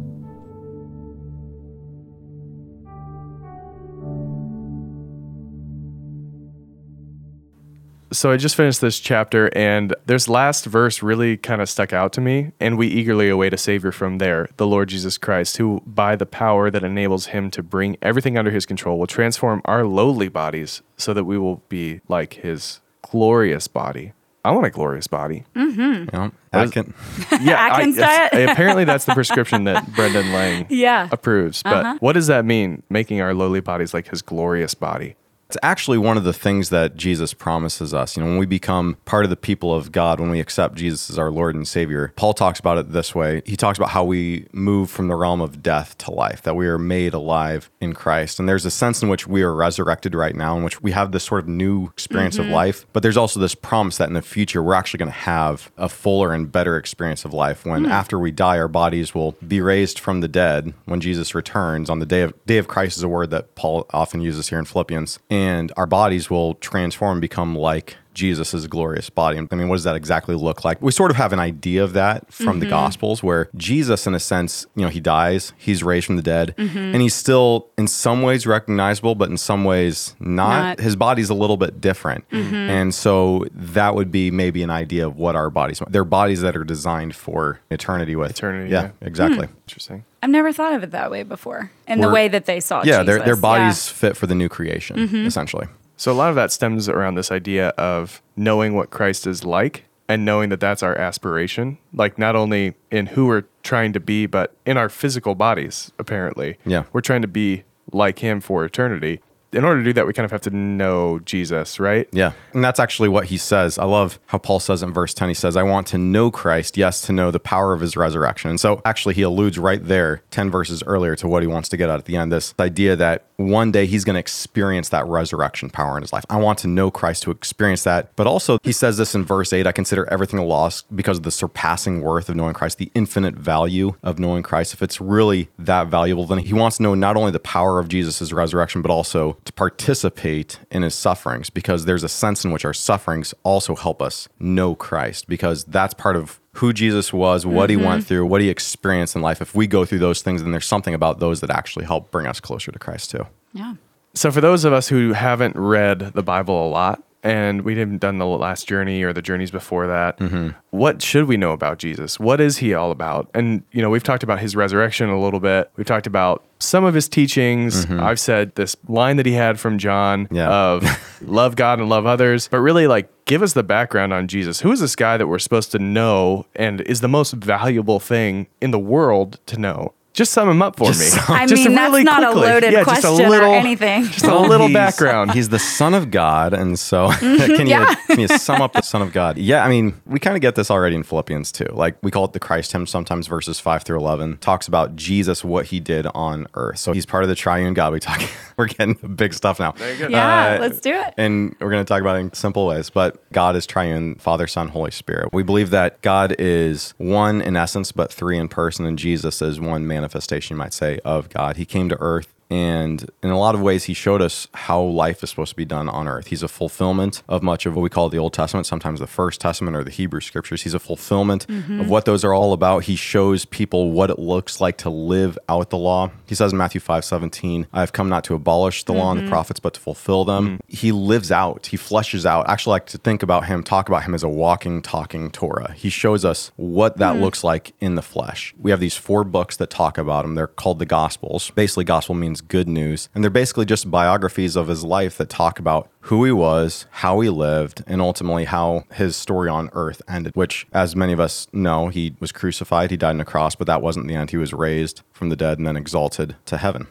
So 8.14 8.30
I 8.30 8.36
just 8.38 8.56
finished 8.58 8.82
this 8.82 9.00
chapter, 9.00 9.50
and 9.58 9.96
this 10.06 10.28
last 10.28 10.66
verse 10.66 11.02
really 11.02 11.38
kind 11.38 11.62
of 11.62 11.70
stuck 11.70 11.94
out 11.94 12.12
to 12.14 12.22
me. 12.22 12.52
And 12.60 12.78
we 12.78 12.88
eagerly 12.88 13.30
await 13.30 13.54
a 13.54 13.58
Savior 13.58 13.94
from 13.94 14.18
there, 14.18 14.50
the 14.58 14.68
Lord 14.68 14.90
Jesus 14.90 15.18
Christ, 15.18 15.56
who, 15.58 15.82
by 15.86 16.18
the 16.18 16.26
power 16.26 16.70
that 16.70 16.84
enables 16.84 17.28
him 17.28 17.50
to 17.52 17.64
bring 17.64 17.96
everything 18.02 18.38
under 18.38 18.52
his 18.52 18.66
control, 18.66 19.00
will 19.00 19.08
transform 19.08 19.62
our 19.64 19.86
lowly 19.86 20.28
bodies 20.28 20.82
so 20.98 21.14
that 21.14 21.24
we 21.24 21.38
will 21.38 21.64
be 21.70 22.02
like 22.10 22.34
his 22.34 22.82
glorious 23.02 23.70
body. 23.70 24.12
I 24.44 24.52
want 24.52 24.66
a 24.66 24.72
glorious 24.72 25.08
body. 25.08 25.46
You 25.56 26.08
know, 26.12 26.32
Atkin- 26.52 26.94
Yeah, 27.42 27.54
Atkins 27.68 27.96
that's- 27.96 28.32
diet? 28.32 28.50
apparently 28.50 28.84
that's 28.86 29.06
the 29.06 29.14
prescription 29.14 29.66
that 29.66 29.94
Brendan 29.96 30.34
Lang 30.34 30.66
Yeah. 30.70 31.08
approves. 31.12 31.62
But 31.64 31.74
uh-huh. 31.86 31.98
what 32.02 32.14
does 32.14 32.28
that 32.28 32.44
mean? 32.44 32.82
Making 32.90 33.22
our 33.22 33.34
lowly 33.36 33.60
bodies 33.62 33.94
like 33.94 34.10
his 34.10 34.22
glorious 34.22 34.74
body. 34.74 35.16
It's 35.52 35.58
actually 35.64 35.98
one 35.98 36.16
of 36.16 36.24
the 36.24 36.32
things 36.32 36.70
that 36.70 36.96
Jesus 36.96 37.34
promises 37.34 37.94
us. 37.94 38.16
You 38.16 38.24
know, 38.24 38.30
when 38.30 38.38
we 38.38 38.46
become 38.46 38.96
part 39.04 39.26
of 39.26 39.30
the 39.30 39.36
people 39.36 39.76
of 39.76 39.92
God, 39.92 40.22
when 40.22 40.30
we 40.30 40.40
accept 40.40 40.76
Jesus 40.76 41.10
as 41.10 41.20
our 41.20 41.30
Lord 41.30 41.56
and 41.56 41.68
Savior, 41.68 42.14
Paul 42.16 42.34
talks 42.34 42.58
about 42.58 42.78
it 42.78 42.94
this 42.94 43.14
way. 43.14 43.42
He 43.46 43.58
talks 43.58 43.78
about 43.78 43.90
how 43.90 44.06
we 44.06 44.48
move 44.54 44.90
from 44.90 45.10
the 45.10 45.16
realm 45.18 45.42
of 45.42 45.62
death 45.62 45.98
to 45.98 46.12
life, 46.12 46.42
that 46.44 46.56
we 46.56 46.68
are 46.68 46.78
made 46.78 47.14
alive 47.14 47.70
in 47.82 47.92
Christ. 47.92 48.40
And 48.40 48.48
there's 48.48 48.66
a 48.66 48.72
sense 48.72 49.04
in 49.04 49.10
which 49.10 49.28
we 49.28 49.42
are 49.42 49.54
resurrected 49.54 50.16
right 50.16 50.34
now, 50.34 50.56
in 50.56 50.64
which 50.64 50.82
we 50.82 50.94
have 50.94 51.12
this 51.12 51.26
sort 51.26 51.44
of 51.44 51.50
new 51.50 51.88
experience 51.88 52.38
of 52.38 52.46
mm-hmm. 52.46 52.54
life. 52.54 52.86
But 52.94 53.04
there's 53.04 53.18
also 53.18 53.42
this 53.42 53.54
promise 53.54 53.98
that 53.98 54.08
in 54.08 54.14
the 54.14 54.22
future, 54.22 54.64
we're 54.64 54.74
actually 54.74 55.00
going 55.00 55.12
to 55.12 55.18
have 55.18 55.70
a 55.76 55.90
fuller 55.90 56.32
and 56.32 56.50
better 56.50 56.78
experience 56.78 57.26
of 57.26 57.34
life 57.34 57.66
when 57.66 57.88
mm. 57.88 57.90
after 57.90 58.18
we 58.18 58.32
die, 58.32 58.58
our 58.58 58.70
bodies 58.70 59.14
will 59.14 59.34
be 59.46 59.60
raised 59.60 60.00
from 60.00 60.22
the 60.22 60.30
dead 60.30 60.74
when 60.86 61.02
Jesus 61.02 61.36
returns 61.36 61.90
on 61.90 62.00
the 62.00 62.06
day 62.06 62.22
of 62.22 62.46
day 62.46 62.58
of 62.58 62.70
Christ 62.70 62.96
is 62.96 63.04
a 63.04 63.10
word 63.10 63.32
that 63.32 63.56
Paul 63.56 63.86
often 63.92 64.22
uses 64.22 64.48
here 64.48 64.60
in 64.60 64.64
Philippians. 64.64 65.20
And 65.30 65.41
our 65.78 65.88
bodies 65.88 66.30
will 66.30 66.56
transform 66.56 67.14
and 67.14 67.22
become 67.22 67.56
like 67.56 67.98
Jesus' 68.14 68.68
glorious 68.68 69.10
body. 69.10 69.38
I 69.38 69.56
mean, 69.56 69.70
what 69.70 69.76
does 69.76 69.84
that 69.86 69.96
exactly 69.96 70.36
look 70.36 70.66
like? 70.66 70.82
We 70.82 70.92
sort 70.92 71.12
of 71.12 71.18
have 71.18 71.34
an 71.34 71.40
idea 71.40 71.84
of 71.84 71.94
that 71.94 72.32
from 72.32 72.60
the 72.60 72.66
mm-hmm. 72.66 72.72
Gospels, 72.72 73.24
where 73.24 73.50
Jesus, 73.56 74.06
in 74.06 74.14
a 74.14 74.20
sense, 74.20 74.66
you 74.76 74.84
know, 74.84 74.90
he 74.90 75.00
dies, 75.00 75.54
he's 75.58 75.84
raised 75.84 76.08
from 76.08 76.18
the 76.18 76.22
dead, 76.22 76.54
mm-hmm. 76.58 76.78
and 76.78 77.02
he's 77.02 77.16
still 77.16 77.70
in 77.78 77.88
some 77.88 78.22
ways 78.22 78.46
recognizable, 78.46 79.16
but 79.16 79.30
in 79.30 79.38
some 79.38 79.64
ways 79.64 80.16
not. 80.20 80.52
Not. 80.52 80.80
His 80.80 80.96
body's 80.96 81.30
a 81.30 81.34
little 81.34 81.58
bit 81.58 81.80
different. 81.80 82.28
Mm-hmm. 82.30 82.56
And 82.56 82.94
so 82.94 83.46
that 83.54 83.96
would 83.96 84.12
be 84.12 84.30
maybe 84.32 84.64
an 84.64 84.70
idea 84.70 85.08
of 85.08 85.16
what 85.16 85.36
our 85.36 85.50
bodies 85.50 85.82
They're 85.90 86.04
bodies 86.04 86.42
that 86.42 86.56
are 86.58 86.64
designed 86.64 87.16
for 87.16 87.62
eternity 87.70 88.16
with. 88.16 88.32
Eternity, 88.32 88.72
Yeah, 88.72 88.84
yeah. 88.84 89.08
exactly. 89.08 89.48
Hmm. 89.48 89.54
Interesting. 89.68 90.06
I've 90.24 90.30
never 90.30 90.54
thought 90.54 90.74
of 90.74 90.84
it 90.84 90.92
that 90.92 91.10
way 91.12 91.24
before. 91.24 91.72
In 91.88 92.00
the 92.02 92.08
We're- 92.08 92.14
way 92.14 92.28
that 92.28 92.46
they 92.46 92.60
saw 92.60 92.82
it. 92.82 92.86
Yeah, 92.88 93.02
Jesus. 93.02 93.06
their, 93.08 93.18
their 93.20 93.28
Yeah. 93.28 93.34
Mm-hmm. 93.34 93.42
bodies 93.42 93.90
fit 93.90 94.16
for 94.18 94.28
the 94.28 94.36
new 94.36 94.50
creation, 94.50 95.00
essentially. 95.26 95.68
So 95.98 96.12
a 96.12 96.14
lot 96.14 96.30
of 96.30 96.36
that 96.36 96.52
stems 96.52 96.88
around 96.90 97.16
this 97.16 97.32
idea 97.32 97.70
of 97.70 98.22
knowing 98.36 98.76
what 98.76 98.90
Christ 98.90 99.26
is 99.28 99.44
like 99.44 99.86
and 100.10 100.26
knowing 100.26 100.50
that 100.50 100.60
that's 100.60 100.84
our 100.84 100.98
aspiration, 100.98 101.78
like 101.94 102.18
not 102.18 102.36
only 102.36 102.74
in 102.90 103.06
who 103.08 103.28
we're 103.28 103.44
trying 103.64 103.94
to 103.94 104.00
be, 104.00 104.26
but 104.26 104.56
in 104.66 104.78
our 104.78 104.90
physical 104.90 105.36
bodies, 105.36 105.92
apparently. 106.00 106.58
Yeah. 106.66 106.84
We're 106.92 107.02
trying 107.02 107.22
to 107.22 107.28
be 107.28 107.64
like 107.92 108.20
him 108.20 108.42
for 108.42 108.66
eternity. 108.66 109.22
In 109.54 109.66
order 109.66 109.82
to 109.82 109.84
do 109.84 109.94
that, 109.94 110.08
we 110.08 110.14
kind 110.14 110.26
of 110.26 110.32
have 110.32 110.42
to 110.42 110.50
know 110.50 111.20
Jesus, 111.20 111.80
right? 111.80 112.08
Yeah. 112.12 112.34
And 112.54 112.64
that's 112.64 112.80
actually 112.80 113.10
what 113.10 113.26
he 113.26 113.38
says. 113.38 113.78
I 113.78 113.86
love 113.86 114.20
how 114.28 114.38
Paul 114.38 114.60
says 114.60 114.82
in 114.82 114.94
verse 114.94 115.14
10, 115.14 115.28
he 115.30 115.34
says, 115.34 115.58
I 115.58 115.64
want 115.64 115.88
to 115.88 115.98
know 115.98 116.32
Christ, 116.32 116.78
yes, 116.78 117.02
to 117.04 117.14
know 117.14 117.32
the 117.32 117.40
power 117.40 117.74
of 117.74 117.82
his 117.82 117.98
resurrection. 117.98 118.50
And 118.50 118.60
so 118.60 118.82
actually, 118.86 119.16
he 119.16 119.22
alludes 119.22 119.58
right 119.58 119.84
there, 119.84 120.24
10 120.32 120.50
verses 120.50 120.84
earlier, 120.86 121.16
to 121.18 121.28
what 121.28 121.44
he 121.44 121.48
wants 121.48 121.70
to 121.70 121.78
get 121.78 121.90
out 121.90 122.00
at 122.00 122.06
the 122.06 122.16
end 122.16 122.32
this 122.32 122.54
idea 122.60 122.96
that 122.96 123.26
one 123.38 123.72
day 123.72 123.86
he's 123.86 124.04
going 124.04 124.14
to 124.14 124.20
experience 124.20 124.90
that 124.90 125.06
resurrection 125.08 125.70
power 125.70 125.98
in 125.98 126.04
his 126.04 126.14
life. 126.14 126.24
I 126.30 126.38
want 126.38 126.60
to 126.60 126.68
know 126.68 126.92
Christ 126.92 127.24
to 127.24 127.32
experience 127.32 127.84
that. 127.84 128.16
But 128.16 128.28
also, 128.28 128.60
he 128.64 128.72
says 128.72 128.98
this 128.98 129.16
in 129.16 129.26
verse 129.26 129.52
8 129.52 129.68
I 129.68 129.72
consider 129.72 130.06
everything 130.12 130.40
a 130.40 130.46
loss 130.46 130.84
because 130.84 131.18
of 131.18 131.24
the 131.24 131.32
surpassing 131.32 132.02
worth 132.02 132.30
of 132.30 132.36
knowing 132.36 132.54
Christ, 132.54 132.78
the 132.78 132.92
infinite 132.94 133.36
value 133.36 133.96
of 134.04 134.20
knowing 134.20 134.44
Christ. 134.44 134.74
If 134.74 134.82
it's 134.82 135.02
really 135.02 135.50
that 135.58 135.88
valuable, 135.88 136.26
then 136.26 136.40
he 136.40 136.54
wants 136.54 136.78
to 136.78 136.84
know 136.84 136.96
not 136.96 137.18
only 137.18 137.32
the 137.32 137.40
power 137.40 137.80
of 137.80 137.88
Jesus' 137.88 138.32
resurrection, 138.32 138.82
but 138.82 138.92
also 138.92 139.38
to 139.46 139.54
participate 139.54 140.60
in 140.70 140.84
his 140.84 140.96
sufferings 140.96 141.50
because 141.50 141.86
there's 141.86 142.04
a 142.04 142.10
sense 142.10 142.46
in 142.46 142.52
which 142.52 142.66
our 142.66 142.74
sufferings 142.74 143.34
also 143.44 143.76
help 143.76 144.02
us 144.02 144.30
know 144.40 144.76
Christ 144.76 145.28
because 145.28 145.64
that's 145.66 145.94
part 145.94 146.16
of 146.16 146.40
who 146.54 146.74
Jesus 146.74 147.14
was, 147.14 147.46
what 147.46 147.70
he 147.70 147.78
went 147.78 147.90
mm-hmm. 147.90 148.02
through, 148.02 148.26
what 148.26 148.42
he 148.42 148.50
experienced 148.50 149.16
in 149.16 149.22
life. 149.22 149.42
If 149.42 149.56
we 149.56 149.68
go 149.68 149.86
through 149.86 150.00
those 150.00 150.22
things, 150.22 150.44
then 150.44 150.52
there's 150.52 150.68
something 150.68 150.94
about 150.94 151.20
those 151.20 151.40
that 151.42 151.50
actually 151.50 151.86
help 151.86 152.12
bring 152.12 152.28
us 152.28 152.40
closer 152.40 152.72
to 152.72 152.80
Christ 152.80 153.12
too. 153.12 153.26
Yeah. 153.54 153.76
So, 154.14 154.30
for 154.32 154.42
those 154.42 154.66
of 154.66 154.74
us 154.74 154.90
who 154.90 155.14
haven't 155.14 155.56
read 155.56 156.14
the 156.14 156.24
Bible 156.24 156.68
a 156.68 156.70
lot, 156.70 157.02
and 157.24 157.62
we 157.62 157.78
haven't 157.78 158.00
done 158.00 158.18
the 158.18 158.26
last 158.26 158.68
journey 158.68 159.04
or 159.04 159.14
the 159.14 159.22
journeys 159.22 159.52
before 159.52 159.88
that, 159.88 160.18
mm-hmm. 160.20 160.50
what 160.72 161.02
should 161.02 161.26
we 161.26 161.38
know 161.38 161.52
about 161.52 161.78
Jesus? 161.78 162.20
What 162.20 162.42
is 162.42 162.58
he 162.58 162.74
all 162.74 162.92
about? 162.92 163.30
And, 163.34 163.64
you 163.72 163.82
know, 163.82 163.90
we've 163.90 164.04
talked 164.04 164.24
about 164.24 164.40
his 164.40 164.56
resurrection 164.56 165.10
a 165.10 165.20
little 165.20 165.40
bit. 165.40 165.72
We've 165.76 165.86
talked 165.86 166.08
about 166.08 166.44
some 166.60 166.84
of 166.84 166.94
his 166.94 167.08
teachings. 167.08 167.86
Mm-hmm. 167.86 168.00
I've 168.00 168.20
said 168.20 168.56
this 168.56 168.76
line 168.88 169.18
that 169.18 169.26
he 169.26 169.34
had 169.34 169.60
from 169.60 169.78
John 169.78 170.28
Yeah. 170.32 170.50
of 170.50 170.84
love 171.22 171.56
God 171.56 171.80
and 171.80 171.90
love 171.90 172.06
others, 172.06 172.48
but 172.48 172.60
really, 172.60 172.88
like, 172.88 173.10
give 173.26 173.42
us 173.44 173.54
the 173.54 173.64
background 173.64 174.14
on 174.14 174.28
Jesus. 174.28 174.62
Who 174.62 174.72
is 174.72 174.80
this 174.80 174.96
guy 174.96 175.18
that 175.18 175.28
we're 175.28 175.40
supposed 175.40 175.72
to 175.72 175.80
know 175.80 176.46
and 176.56 176.82
is 176.82 177.02
the 177.02 177.08
most 177.08 177.34
valuable 177.34 178.00
thing 178.00 178.48
in 178.60 178.72
the 178.72 178.80
world 178.80 179.40
to 179.48 179.58
know? 179.58 179.94
Just 180.14 180.34
sum 180.34 180.50
him 180.50 180.62
up 180.62 180.76
for 180.76 180.92
me. 180.92 181.08
I 181.30 181.46
Just 181.48 181.64
mean, 181.64 181.74
that's 181.74 181.90
really 181.92 182.04
not 182.04 182.18
quickly. 182.22 182.42
a 182.50 182.54
loaded 182.54 182.74
Yeah, 182.74 182.84
just 182.84 183.04
a 183.04 183.08
question 183.08 183.30
little- 183.30 183.52
or 183.52 183.56
anything. 183.56 184.04
Just 184.08 184.26
a 184.26 184.38
little 184.38 184.68
He's- 184.68 184.78
background. 184.98 185.32
He's 185.32 185.48
the 185.48 185.58
son 185.60 185.94
of 185.94 186.12
God, 186.12 186.54
and 186.54 186.78
so 186.78 187.10
can, 187.20 187.66
you, 187.66 187.86
can 188.08 188.20
you 188.20 188.28
sum 188.28 188.62
up 188.62 188.74
the 188.74 188.82
son 188.82 189.02
of 189.02 189.14
God? 189.14 189.38
Yeah, 189.38 189.64
I 189.64 189.70
mean, 189.70 190.02
we 190.06 190.20
kind 190.20 190.36
of 190.36 190.42
get 190.42 190.56
this 190.56 190.70
already 190.70 190.98
in 190.98 191.04
Philippians 191.04 191.54
too. 191.54 191.68
Like 191.72 191.96
we 192.04 192.12
call 192.12 192.26
it 192.26 192.34
the 192.34 192.42
Christ 192.42 192.74
hymn 192.74 192.86
sometimes, 192.88 193.28
verses 193.28 193.62
five 193.62 193.84
through 193.84 194.00
eleven 194.00 194.38
talks 194.40 194.68
about 194.68 194.98
Jesus, 194.98 195.46
what 195.46 195.68
he 195.68 195.80
did 195.80 196.06
on 196.08 196.46
earth. 196.56 196.80
So 196.80 196.92
he's 196.92 197.06
part 197.06 197.24
of 197.24 197.30
the 197.30 197.36
triune 197.36 197.74
God. 197.74 197.94
We 197.94 198.02
talk, 198.02 198.22
we're 198.58 198.68
getting 198.68 198.96
big 199.16 199.34
stuff 199.34 199.62
now. 199.62 199.72
There 199.72 199.94
you 199.94 200.00
go. 200.00 200.08
Yeah, 200.10 200.56
Uh, 200.58 200.62
let's 200.62 200.82
do 200.82 200.92
it. 200.94 201.14
And 201.18 201.56
we're 201.62 201.70
going 201.72 201.86
to 201.86 201.88
talk 201.88 202.02
about 202.02 202.18
it 202.18 202.20
in 202.20 202.34
simple 202.34 202.68
ways, 202.68 202.90
but 202.90 203.18
God 203.32 203.56
is 203.56 203.66
triune, 203.66 204.16
Father, 204.16 204.46
Son, 204.46 204.68
Holy 204.68 204.92
Spirit. 204.92 205.30
We 205.32 205.44
believe 205.44 205.70
that 205.70 206.02
God 206.02 206.36
is 206.38 206.94
one 206.98 207.42
in 207.42 207.56
essence, 207.56 207.94
but 207.94 208.12
three 208.12 208.38
in 208.38 208.50
person, 208.50 208.86
and 208.86 209.00
Jesus 209.00 209.42
is 209.42 209.58
one 209.60 209.88
manifestation, 210.02 210.56
you 210.56 210.58
might 210.58 210.74
say, 210.74 211.00
of 211.06 211.30
God. 211.30 211.58
He 211.58 211.66
came 211.66 211.88
to 211.90 211.98
earth. 212.00 212.34
And 212.52 213.10
in 213.24 213.30
a 213.30 213.40
lot 213.40 213.56
of 213.56 213.62
ways, 213.62 213.86
he 213.86 213.94
showed 213.94 214.22
us 214.22 214.50
how 214.54 214.82
life 214.82 215.24
is 215.24 215.30
supposed 215.30 215.52
to 215.52 215.56
be 215.56 215.64
done 215.64 215.88
on 215.88 216.06
earth. 216.06 216.28
He's 216.28 216.44
a 216.44 216.50
fulfillment 216.50 217.24
of 217.30 217.42
much 217.42 217.66
of 217.66 217.78
what 217.78 217.82
we 217.82 217.90
call 217.90 218.10
the 218.10 218.18
Old 218.18 218.34
Testament, 218.34 218.68
sometimes 218.68 219.00
the 219.00 219.08
First 219.08 219.40
Testament 219.40 219.78
or 219.78 219.86
the 219.86 219.90
Hebrew 219.90 220.20
scriptures. 220.20 220.64
He's 220.64 220.74
a 220.74 220.80
fulfillment 220.80 221.48
mm-hmm. 221.48 221.80
of 221.80 221.90
what 221.90 222.04
those 222.04 222.26
are 222.26 222.34
all 222.34 222.52
about. 222.52 222.84
He 222.84 222.98
shows 222.98 223.46
people 223.46 223.92
what 223.94 224.10
it 224.10 224.20
looks 224.20 224.60
like 224.60 224.78
to 224.80 224.90
live 224.90 225.40
out 225.48 225.70
the 225.70 225.78
law. 225.78 226.12
He 226.26 226.36
says 226.36 226.52
in 226.52 226.58
Matthew 226.58 226.82
5 226.82 227.06
17, 227.06 227.68
I 227.72 227.80
have 227.80 227.94
come 227.94 228.10
not 228.10 228.26
to 228.26 228.36
abolish 228.36 228.84
the 228.84 228.92
law 228.92 229.12
and 229.12 229.20
the 229.20 229.24
mm-hmm. 229.24 229.32
prophets, 229.32 229.62
but 229.62 229.76
to 229.76 229.80
fulfill 229.80 230.26
them. 230.26 230.46
Mm-hmm. 230.46 230.58
He 230.68 230.92
lives 230.92 231.32
out, 231.32 231.68
he 231.68 231.78
fleshes 231.78 232.26
out. 232.26 232.50
I 232.50 232.54
actually 232.54 232.72
like 232.72 232.88
to 232.88 232.98
think 232.98 233.24
about 233.24 233.46
him, 233.46 233.64
talk 233.64 233.88
about 233.88 234.04
him 234.04 234.14
as 234.14 234.24
a 234.24 234.30
walking, 234.30 234.82
talking 234.82 235.32
Torah. 235.32 235.72
He 235.72 235.90
shows 235.90 236.26
us 236.26 236.52
what 236.58 236.98
that 236.98 237.16
looks 237.16 237.46
like 237.46 237.74
in 237.80 237.96
the 237.96 238.02
flesh. 238.02 238.54
We 238.60 238.72
have 238.72 238.82
these 238.82 238.98
four 238.98 239.24
books 239.24 239.56
that 239.56 239.70
talk 239.70 239.98
about 239.98 240.26
him. 240.26 240.36
They're 240.36 240.48
called 240.48 240.80
the 240.80 240.86
Gospels. 240.86 241.50
Basically, 241.52 241.86
gospel 241.86 242.14
means 242.14 242.41
good 242.42 242.68
news. 242.68 243.10
And 243.14 243.24
they're 243.24 243.32
basically 243.32 243.66
just 243.66 243.90
biographies 243.90 244.56
of 244.56 244.68
his 244.68 244.84
life 244.84 245.18
that 245.18 245.30
talk 245.30 245.60
about 245.60 245.90
who 246.02 246.26
he 246.26 246.32
was, 246.32 246.86
how 246.92 247.20
he 247.20 247.30
lived, 247.30 247.84
and 247.88 248.02
ultimately 248.02 248.46
how 248.46 248.86
his 248.94 249.16
story 249.16 249.50
on 249.50 249.70
earth 249.74 250.02
ended, 250.08 250.36
which, 250.36 250.68
as 250.74 250.96
many 250.96 251.14
of 251.14 251.20
us 251.20 251.48
know, 251.54 251.90
he 251.90 252.16
was 252.20 252.32
crucified, 252.32 252.92
he 252.92 252.98
died 252.98 253.12
on 253.12 253.22
a 253.22 253.26
cross, 253.26 253.56
but 253.56 253.68
that 253.68 253.82
wasn't 253.82 254.08
the 254.08 254.16
end. 254.16 254.32
He 254.32 254.38
was 254.38 254.54
raised 254.54 255.02
from 255.12 255.30
the 255.30 255.36
dead 255.36 255.58
and 255.58 255.68
then 255.68 255.78
exalted 255.78 256.36
to 256.46 256.58
heaven. 256.58 256.88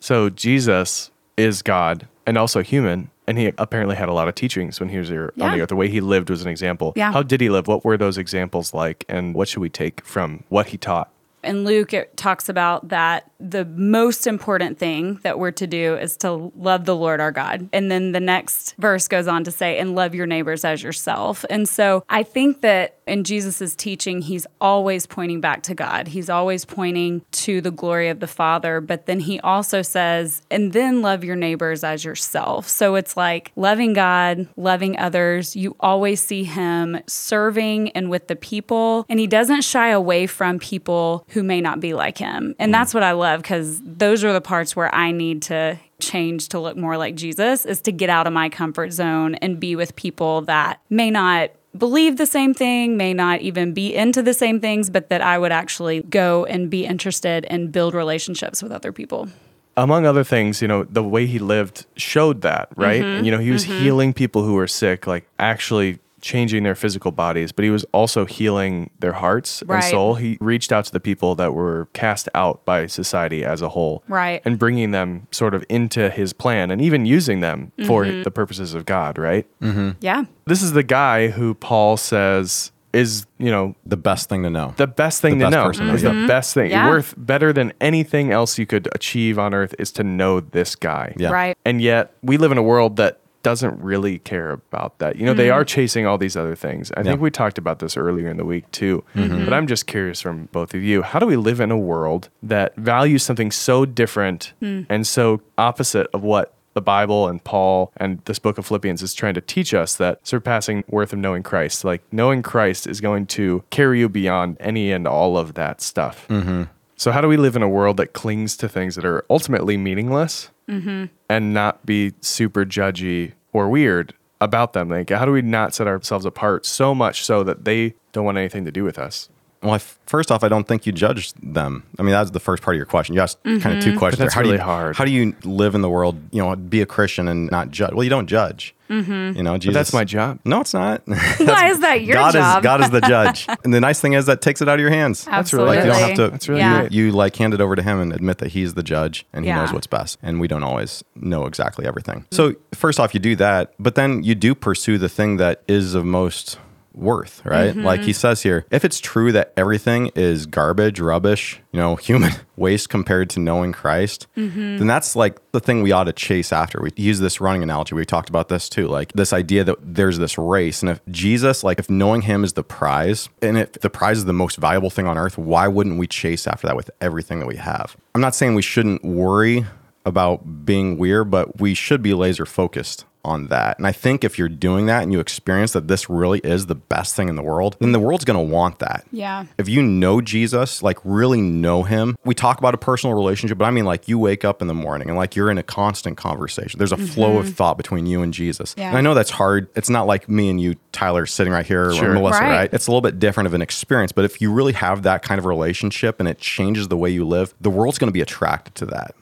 So 0.00 0.30
Jesus 0.30 1.10
is 1.36 1.62
God 1.62 2.08
and 2.26 2.36
also 2.36 2.62
human, 2.62 3.10
and 3.26 3.38
he 3.38 3.52
apparently 3.58 3.96
had 3.96 4.08
a 4.08 4.12
lot 4.12 4.28
of 4.28 4.34
teachings 4.34 4.80
when 4.80 4.88
he 4.88 4.98
was 4.98 5.08
here 5.08 5.32
on 5.40 5.52
the 5.52 5.62
earth. 5.62 5.68
The 5.68 5.76
way 5.76 5.88
he 5.88 6.00
lived 6.00 6.30
was 6.30 6.42
an 6.42 6.48
example. 6.48 6.92
Yeah. 6.96 7.12
How 7.12 7.22
did 7.22 7.40
he 7.40 7.48
live? 7.48 7.66
What 7.66 7.84
were 7.84 7.96
those 7.96 8.18
examples 8.18 8.74
like, 8.74 9.04
and 9.08 9.34
what 9.34 9.48
should 9.48 9.60
we 9.60 9.70
take 9.70 10.04
from 10.04 10.44
what 10.48 10.68
he 10.68 10.76
taught? 10.76 11.10
And 11.42 11.64
Luke, 11.64 11.94
it 11.94 12.16
talks 12.16 12.48
about 12.48 12.88
that 12.88 13.30
the 13.40 13.64
most 13.64 14.26
important 14.26 14.78
thing 14.78 15.20
that 15.22 15.38
we're 15.38 15.52
to 15.52 15.66
do 15.66 15.96
is 15.96 16.16
to 16.18 16.52
love 16.56 16.84
the 16.84 16.96
Lord 16.96 17.20
our 17.20 17.30
God. 17.30 17.68
And 17.72 17.90
then 17.90 18.12
the 18.12 18.20
next 18.20 18.74
verse 18.78 19.06
goes 19.06 19.28
on 19.28 19.44
to 19.44 19.50
say, 19.50 19.78
and 19.78 19.94
love 19.94 20.14
your 20.14 20.26
neighbors 20.26 20.64
as 20.64 20.82
yourself. 20.82 21.44
And 21.48 21.68
so 21.68 22.04
I 22.08 22.24
think 22.24 22.62
that 22.62 22.98
in 23.06 23.24
Jesus' 23.24 23.74
teaching, 23.74 24.22
he's 24.22 24.46
always 24.60 25.06
pointing 25.06 25.40
back 25.40 25.62
to 25.64 25.74
God. 25.74 26.08
He's 26.08 26.28
always 26.28 26.64
pointing 26.64 27.22
to 27.32 27.60
the 27.60 27.70
glory 27.70 28.08
of 28.08 28.20
the 28.20 28.26
Father. 28.26 28.80
But 28.80 29.06
then 29.06 29.20
he 29.20 29.40
also 29.40 29.82
says, 29.82 30.42
and 30.50 30.72
then 30.72 31.00
love 31.00 31.24
your 31.24 31.36
neighbors 31.36 31.84
as 31.84 32.04
yourself. 32.04 32.68
So 32.68 32.96
it's 32.96 33.16
like 33.16 33.52
loving 33.56 33.92
God, 33.92 34.48
loving 34.56 34.98
others. 34.98 35.54
You 35.54 35.76
always 35.80 36.20
see 36.20 36.44
him 36.44 37.00
serving 37.06 37.90
and 37.90 38.10
with 38.10 38.26
the 38.26 38.36
people. 38.36 39.06
And 39.08 39.20
he 39.20 39.26
doesn't 39.26 39.62
shy 39.62 39.88
away 39.90 40.26
from 40.26 40.58
people 40.58 41.24
who 41.28 41.42
may 41.42 41.60
not 41.60 41.80
be 41.80 41.94
like 41.94 42.18
him. 42.18 42.54
And 42.58 42.70
hmm. 42.70 42.72
that's 42.72 42.92
what 42.92 43.02
I 43.02 43.12
love 43.12 43.27
because 43.36 43.80
those 43.84 44.24
are 44.24 44.32
the 44.32 44.40
parts 44.40 44.74
where 44.74 44.92
I 44.94 45.12
need 45.12 45.42
to 45.42 45.78
change 46.00 46.48
to 46.48 46.60
look 46.60 46.76
more 46.76 46.96
like 46.96 47.14
Jesus 47.14 47.66
is 47.66 47.80
to 47.82 47.92
get 47.92 48.08
out 48.08 48.26
of 48.26 48.32
my 48.32 48.48
comfort 48.48 48.92
zone 48.92 49.34
and 49.36 49.58
be 49.58 49.76
with 49.76 49.94
people 49.96 50.42
that 50.42 50.80
may 50.88 51.10
not 51.10 51.50
believe 51.76 52.16
the 52.16 52.26
same 52.26 52.54
thing, 52.54 52.96
may 52.96 53.12
not 53.12 53.40
even 53.40 53.72
be 53.72 53.94
into 53.94 54.22
the 54.22 54.34
same 54.34 54.60
things, 54.60 54.90
but 54.90 55.10
that 55.10 55.20
I 55.20 55.38
would 55.38 55.52
actually 55.52 56.02
go 56.02 56.44
and 56.46 56.70
be 56.70 56.86
interested 56.86 57.44
and 57.46 57.70
build 57.70 57.94
relationships 57.94 58.62
with 58.62 58.72
other 58.72 58.92
people. 58.92 59.28
Among 59.76 60.06
other 60.06 60.24
things, 60.24 60.60
you 60.60 60.66
know, 60.66 60.84
the 60.84 61.04
way 61.04 61.26
he 61.26 61.38
lived 61.38 61.86
showed 61.96 62.40
that, 62.42 62.68
right? 62.76 63.00
Mm-hmm. 63.00 63.16
And, 63.18 63.26
you 63.26 63.32
know, 63.32 63.38
he 63.38 63.50
was 63.50 63.62
healing 63.62 64.12
people 64.12 64.42
who 64.42 64.54
were 64.54 64.66
sick, 64.66 65.06
like 65.06 65.28
actually 65.38 66.00
changing 66.20 66.62
their 66.62 66.74
physical 66.74 67.10
bodies, 67.12 67.52
but 67.52 67.64
he 67.64 67.70
was 67.70 67.84
also 67.92 68.24
healing 68.24 68.90
their 68.98 69.12
hearts 69.12 69.62
and 69.68 69.84
soul. 69.84 70.14
He 70.16 70.36
reached 70.40 70.72
out 70.72 70.84
to 70.86 70.92
the 70.92 71.00
people 71.00 71.34
that 71.36 71.54
were 71.54 71.88
cast 71.92 72.28
out 72.34 72.64
by 72.64 72.86
society 72.86 73.44
as 73.44 73.62
a 73.62 73.68
whole. 73.70 74.02
Right. 74.08 74.42
And 74.44 74.58
bringing 74.58 74.90
them 74.90 75.26
sort 75.30 75.54
of 75.54 75.64
into 75.68 76.10
his 76.10 76.32
plan 76.32 76.70
and 76.70 76.80
even 76.80 77.06
using 77.06 77.40
them 77.40 77.72
for 77.86 78.04
Mm-hmm. 78.04 78.22
the 78.22 78.30
purposes 78.30 78.74
of 78.74 78.84
God, 78.86 79.18
right? 79.18 79.46
Mm-hmm. 79.60 79.90
Yeah. 80.00 80.24
This 80.46 80.62
is 80.62 80.72
the 80.72 80.82
guy 80.82 81.28
who 81.28 81.54
Paul 81.54 81.96
says 81.96 82.72
is, 82.92 83.26
you 83.38 83.50
know, 83.50 83.74
The 83.84 83.98
best 83.98 84.28
thing 84.30 84.42
to 84.44 84.50
know. 84.50 84.72
the 84.78 84.86
best 84.86 85.20
thing 85.20 85.38
The 85.38 85.44
to 85.44 85.50
best 85.50 85.54
know. 85.54 85.66
person 85.66 85.86
to 85.88 85.92
Is 85.94 86.02
the 86.02 86.24
best 86.26 86.54
thing. 86.54 86.70
Yeah. 86.70 86.88
Worth 86.88 87.14
better 87.18 87.52
than 87.52 87.72
anything 87.82 88.32
else 88.32 88.58
you 88.58 88.64
could 88.66 88.88
achieve 88.94 89.38
on 89.38 89.52
earth 89.52 89.74
is 89.78 89.92
to 89.92 90.02
know 90.04 90.40
this 90.40 90.74
guy. 90.74 91.14
Yeah. 91.18 91.28
Right. 91.30 91.58
And 91.66 91.82
yet 91.82 92.14
we 92.22 92.38
live 92.38 92.50
in 92.50 92.56
a 92.58 92.62
world 92.62 92.96
that 92.96 93.20
doesn't 93.48 93.80
really 93.82 94.18
care 94.18 94.50
about 94.50 94.98
that. 94.98 95.16
You 95.16 95.24
know, 95.24 95.32
Mm-hmm. 95.32 95.38
they 95.38 95.50
are 95.50 95.64
chasing 95.64 96.04
all 96.06 96.18
these 96.18 96.36
other 96.36 96.54
things. 96.54 96.92
I 96.96 97.02
think 97.02 97.20
we 97.20 97.30
talked 97.30 97.56
about 97.58 97.78
this 97.78 97.96
earlier 97.96 98.28
in 98.28 98.36
the 98.36 98.44
week 98.44 98.70
too. 98.72 99.02
Mm-hmm. 99.14 99.44
But 99.44 99.52
I'm 99.54 99.66
just 99.66 99.86
curious 99.86 100.20
from 100.20 100.46
both 100.52 100.74
of 100.74 100.82
you, 100.82 101.02
how 101.02 101.18
do 101.18 101.26
we 101.26 101.36
live 101.36 101.60
in 101.60 101.70
a 101.70 101.78
world 101.78 102.28
that 102.42 102.76
values 102.76 103.22
something 103.22 103.50
so 103.50 103.84
different 103.86 104.52
Hmm. 104.60 104.82
and 104.88 105.06
so 105.06 105.40
opposite 105.56 106.06
of 106.12 106.22
what 106.22 106.46
the 106.74 106.80
Bible 106.82 107.26
and 107.30 107.42
Paul 107.42 107.90
and 107.96 108.20
this 108.26 108.38
book 108.38 108.56
of 108.58 108.66
Philippians 108.66 109.02
is 109.02 109.12
trying 109.14 109.34
to 109.34 109.40
teach 109.40 109.72
us 109.74 109.96
that 109.96 110.14
surpassing 110.26 110.84
worth 110.88 111.12
of 111.12 111.18
knowing 111.18 111.42
Christ, 111.42 111.84
like 111.84 112.02
knowing 112.12 112.42
Christ 112.42 112.86
is 112.86 113.00
going 113.00 113.26
to 113.38 113.64
carry 113.70 113.98
you 114.00 114.08
beyond 114.08 114.56
any 114.60 114.92
and 114.92 115.06
all 115.08 115.36
of 115.38 115.54
that 115.54 115.80
stuff. 115.80 116.26
Mm-hmm. 116.28 116.64
So, 116.96 117.10
how 117.12 117.20
do 117.20 117.28
we 117.28 117.36
live 117.36 117.56
in 117.56 117.62
a 117.62 117.68
world 117.68 117.96
that 117.96 118.12
clings 118.12 118.56
to 118.58 118.68
things 118.68 118.94
that 118.96 119.04
are 119.04 119.24
ultimately 119.30 119.76
meaningless 119.76 120.50
Mm-hmm. 120.68 121.04
and 121.30 121.54
not 121.54 121.86
be 121.86 122.12
super 122.20 122.66
judgy 122.66 123.32
or 123.52 123.68
weird 123.68 124.14
about 124.40 124.72
them? 124.72 124.88
Like, 124.88 125.10
how 125.10 125.24
do 125.24 125.32
we 125.32 125.42
not 125.42 125.74
set 125.74 125.86
ourselves 125.86 126.24
apart 126.24 126.66
so 126.66 126.94
much 126.94 127.24
so 127.24 127.42
that 127.44 127.64
they 127.64 127.94
don't 128.12 128.24
want 128.24 128.38
anything 128.38 128.64
to 128.64 128.72
do 128.72 128.84
with 128.84 128.98
us? 128.98 129.28
Well, 129.62 129.72
I, 129.74 129.78
first 129.78 130.30
off, 130.30 130.44
I 130.44 130.48
don't 130.48 130.68
think 130.68 130.86
you 130.86 130.92
judge 130.92 131.32
them. 131.34 131.84
I 131.98 132.02
mean, 132.02 132.12
that's 132.12 132.30
the 132.30 132.40
first 132.40 132.62
part 132.62 132.76
of 132.76 132.78
your 132.78 132.86
question. 132.86 133.14
You 133.14 133.20
asked 133.20 133.42
kind 133.42 133.66
of 133.66 133.82
two 133.82 133.98
questions. 133.98 134.18
But 134.18 134.24
that's 134.26 134.34
there. 134.34 134.44
how 134.44 134.50
do 134.50 134.52
you, 134.52 134.58
hard. 134.58 134.96
How 134.96 135.04
do 135.04 135.10
you 135.10 135.34
live 135.44 135.74
in 135.74 135.82
the 135.82 135.88
world? 135.90 136.16
You 136.30 136.42
know, 136.42 136.54
be 136.54 136.80
a 136.80 136.86
Christian 136.86 137.26
and 137.28 137.50
not 137.50 137.70
judge. 137.70 137.92
Well, 137.92 138.04
you 138.04 138.10
don't 138.10 138.26
judge. 138.28 138.74
Mm-hmm. 138.88 139.36
You 139.36 139.42
know, 139.42 139.58
Jesus. 139.58 139.74
That's 139.74 139.92
my 139.92 140.04
job. 140.04 140.38
No, 140.44 140.60
it's 140.60 140.72
not. 140.72 141.02
Why 141.06 141.68
is 141.70 141.80
that 141.80 142.02
your 142.02 142.14
God 142.14 142.32
job? 142.32 142.58
is 142.58 142.62
God 142.62 142.80
is 142.82 142.90
the 142.90 143.00
judge, 143.02 143.46
and 143.64 143.74
the 143.74 143.80
nice 143.80 144.00
thing 144.00 144.14
is 144.14 144.26
that 144.26 144.40
takes 144.40 144.62
it 144.62 144.68
out 144.68 144.74
of 144.74 144.80
your 144.80 144.88
hands. 144.90 145.24
That's 145.26 145.52
really 145.52 145.76
Like 145.76 145.84
you 145.84 145.90
don't 145.90 146.00
have 146.00 146.16
to. 146.16 146.28
That's 146.30 146.48
really 146.48 146.60
yeah. 146.60 146.80
great. 146.80 146.92
You 146.92 147.12
like 147.12 147.36
hand 147.36 147.52
it 147.52 147.60
over 147.60 147.76
to 147.76 147.82
him 147.82 148.00
and 148.00 148.14
admit 148.14 148.38
that 148.38 148.52
he's 148.52 148.74
the 148.74 148.82
judge 148.82 149.26
and 149.32 149.44
he 149.44 149.50
Yeah. 149.50 149.56
knows 149.56 149.72
what's 149.74 149.86
best. 149.86 150.18
And 150.22 150.40
we 150.40 150.48
don't 150.48 150.62
always 150.62 151.04
know 151.16 151.44
exactly 151.44 151.84
everything. 151.84 152.24
So 152.30 152.54
first 152.72 152.98
off, 152.98 153.12
you 153.12 153.20
do 153.20 153.36
that, 153.36 153.74
but 153.78 153.94
then 153.94 154.22
you 154.22 154.34
do 154.34 154.54
pursue 154.54 154.96
the 154.96 155.08
thing 155.10 155.36
that 155.36 155.62
is 155.68 155.94
of 155.94 156.06
most 156.06 156.58
worth, 156.98 157.40
right? 157.44 157.70
Mm-hmm. 157.70 157.84
Like 157.84 158.00
he 158.02 158.12
says 158.12 158.42
here, 158.42 158.66
if 158.70 158.84
it's 158.84 158.98
true 159.00 159.32
that 159.32 159.52
everything 159.56 160.10
is 160.14 160.46
garbage, 160.46 161.00
rubbish, 161.00 161.60
you 161.72 161.78
know, 161.80 161.96
human 162.08 162.32
waste 162.56 162.88
compared 162.88 163.30
to 163.30 163.40
knowing 163.40 163.72
Christ, 163.72 164.26
Mm-hmm. 164.36 164.78
then 164.78 164.86
that's 164.86 165.16
like 165.16 165.38
the 165.52 165.60
thing 165.60 165.82
we 165.82 165.92
ought 165.92 166.04
to 166.04 166.12
chase 166.12 166.52
after. 166.52 166.80
We 166.80 166.90
use 166.96 167.20
this 167.20 167.40
running 167.40 167.62
analogy. 167.62 167.94
We 167.94 168.04
talked 168.04 168.28
about 168.28 168.48
this 168.48 168.68
too, 168.68 168.86
like 168.88 169.12
this 169.12 169.32
idea 169.32 169.64
that 169.64 169.76
there's 169.82 170.18
this 170.18 170.36
race. 170.38 170.82
And 170.82 170.90
if 170.90 171.00
Jesus, 171.10 171.64
like 171.64 171.78
if 171.78 171.88
knowing 171.90 172.22
him 172.22 172.44
is 172.44 172.52
the 172.52 172.62
prize, 172.62 173.28
and 173.42 173.56
if 173.58 173.72
the 173.72 173.90
prize 173.90 174.18
is 174.18 174.24
the 174.26 174.32
most 174.32 174.56
valuable 174.56 174.90
thing 174.90 175.06
on 175.06 175.16
earth, 175.18 175.38
why 175.38 175.66
wouldn't 175.68 175.98
we 175.98 176.06
chase 176.06 176.46
after 176.46 176.66
that 176.66 176.76
with 176.76 176.90
everything 177.00 177.40
that 177.40 177.46
we 177.46 177.56
have? 177.56 177.96
I'm 178.14 178.20
not 178.20 178.34
saying 178.34 178.54
we 178.54 178.62
shouldn't 178.62 179.04
worry 179.04 179.66
about 180.04 180.64
being 180.64 180.96
weird, 180.98 181.30
but 181.30 181.60
we 181.60 181.74
should 181.74 182.02
be 182.02 182.14
laser 182.14 182.46
focused 182.46 183.04
on 183.24 183.48
that. 183.48 183.78
And 183.78 183.86
I 183.86 183.92
think 183.92 184.24
if 184.24 184.38
you're 184.38 184.48
doing 184.48 184.86
that 184.86 185.02
and 185.02 185.12
you 185.12 185.20
experience 185.20 185.72
that 185.72 185.88
this 185.88 186.08
really 186.08 186.38
is 186.40 186.66
the 186.66 186.74
best 186.74 187.14
thing 187.14 187.28
in 187.28 187.36
the 187.36 187.42
world, 187.42 187.76
then 187.80 187.92
the 187.92 187.98
world's 188.00 188.24
going 188.24 188.38
to 188.38 188.52
want 188.54 188.78
that. 188.78 189.04
Yeah. 189.10 189.46
If 189.58 189.68
you 189.68 189.82
know 189.82 190.20
Jesus, 190.20 190.82
like 190.82 190.98
really 191.04 191.40
know 191.40 191.82
him, 191.82 192.16
we 192.24 192.34
talk 192.34 192.58
about 192.58 192.74
a 192.74 192.78
personal 192.78 193.14
relationship, 193.14 193.58
but 193.58 193.64
I 193.66 193.70
mean 193.70 193.84
like 193.84 194.08
you 194.08 194.18
wake 194.18 194.44
up 194.44 194.62
in 194.62 194.68
the 194.68 194.74
morning 194.74 195.08
and 195.08 195.16
like 195.16 195.36
you're 195.36 195.50
in 195.50 195.58
a 195.58 195.62
constant 195.62 196.16
conversation. 196.16 196.78
There's 196.78 196.92
a 196.92 196.96
flow 196.96 197.38
of 197.38 197.54
thought 197.54 197.76
between 197.76 198.06
you 198.06 198.22
and 198.22 198.32
Jesus. 198.32 198.70
Mm-hmm. 198.72 198.80
Yeah. 198.80 198.88
And 198.90 198.98
I 198.98 199.00
know 199.00 199.14
that's 199.14 199.30
hard. 199.30 199.68
It's 199.76 199.90
not 199.90 200.06
like 200.06 200.28
me 200.28 200.48
and 200.48 200.60
you, 200.60 200.76
Tyler, 200.92 201.26
sitting 201.26 201.52
right 201.52 201.66
here 201.66 201.92
Sure. 201.92 202.10
or 202.10 202.14
Melissa, 202.14 202.40
Right. 202.40 202.50
right? 202.50 202.70
It's 202.72 202.86
a 202.86 202.90
little 202.90 203.00
bit 203.02 203.18
different 203.18 203.46
of 203.46 203.54
an 203.54 203.62
experience. 203.62 204.12
But 204.12 204.24
if 204.24 204.40
you 204.40 204.52
really 204.52 204.72
have 204.72 205.02
that 205.02 205.22
kind 205.22 205.38
of 205.38 205.44
relationship 205.44 206.20
and 206.20 206.28
it 206.28 206.38
changes 206.38 206.88
the 206.88 206.96
way 206.96 207.10
you 207.10 207.26
live, 207.26 207.52
the 207.60 207.70
world's 207.70 207.98
going 207.98 208.08
to 208.08 208.12
be 208.12 208.20
attracted 208.20 208.74
to 208.76 208.86
that. 208.86 209.14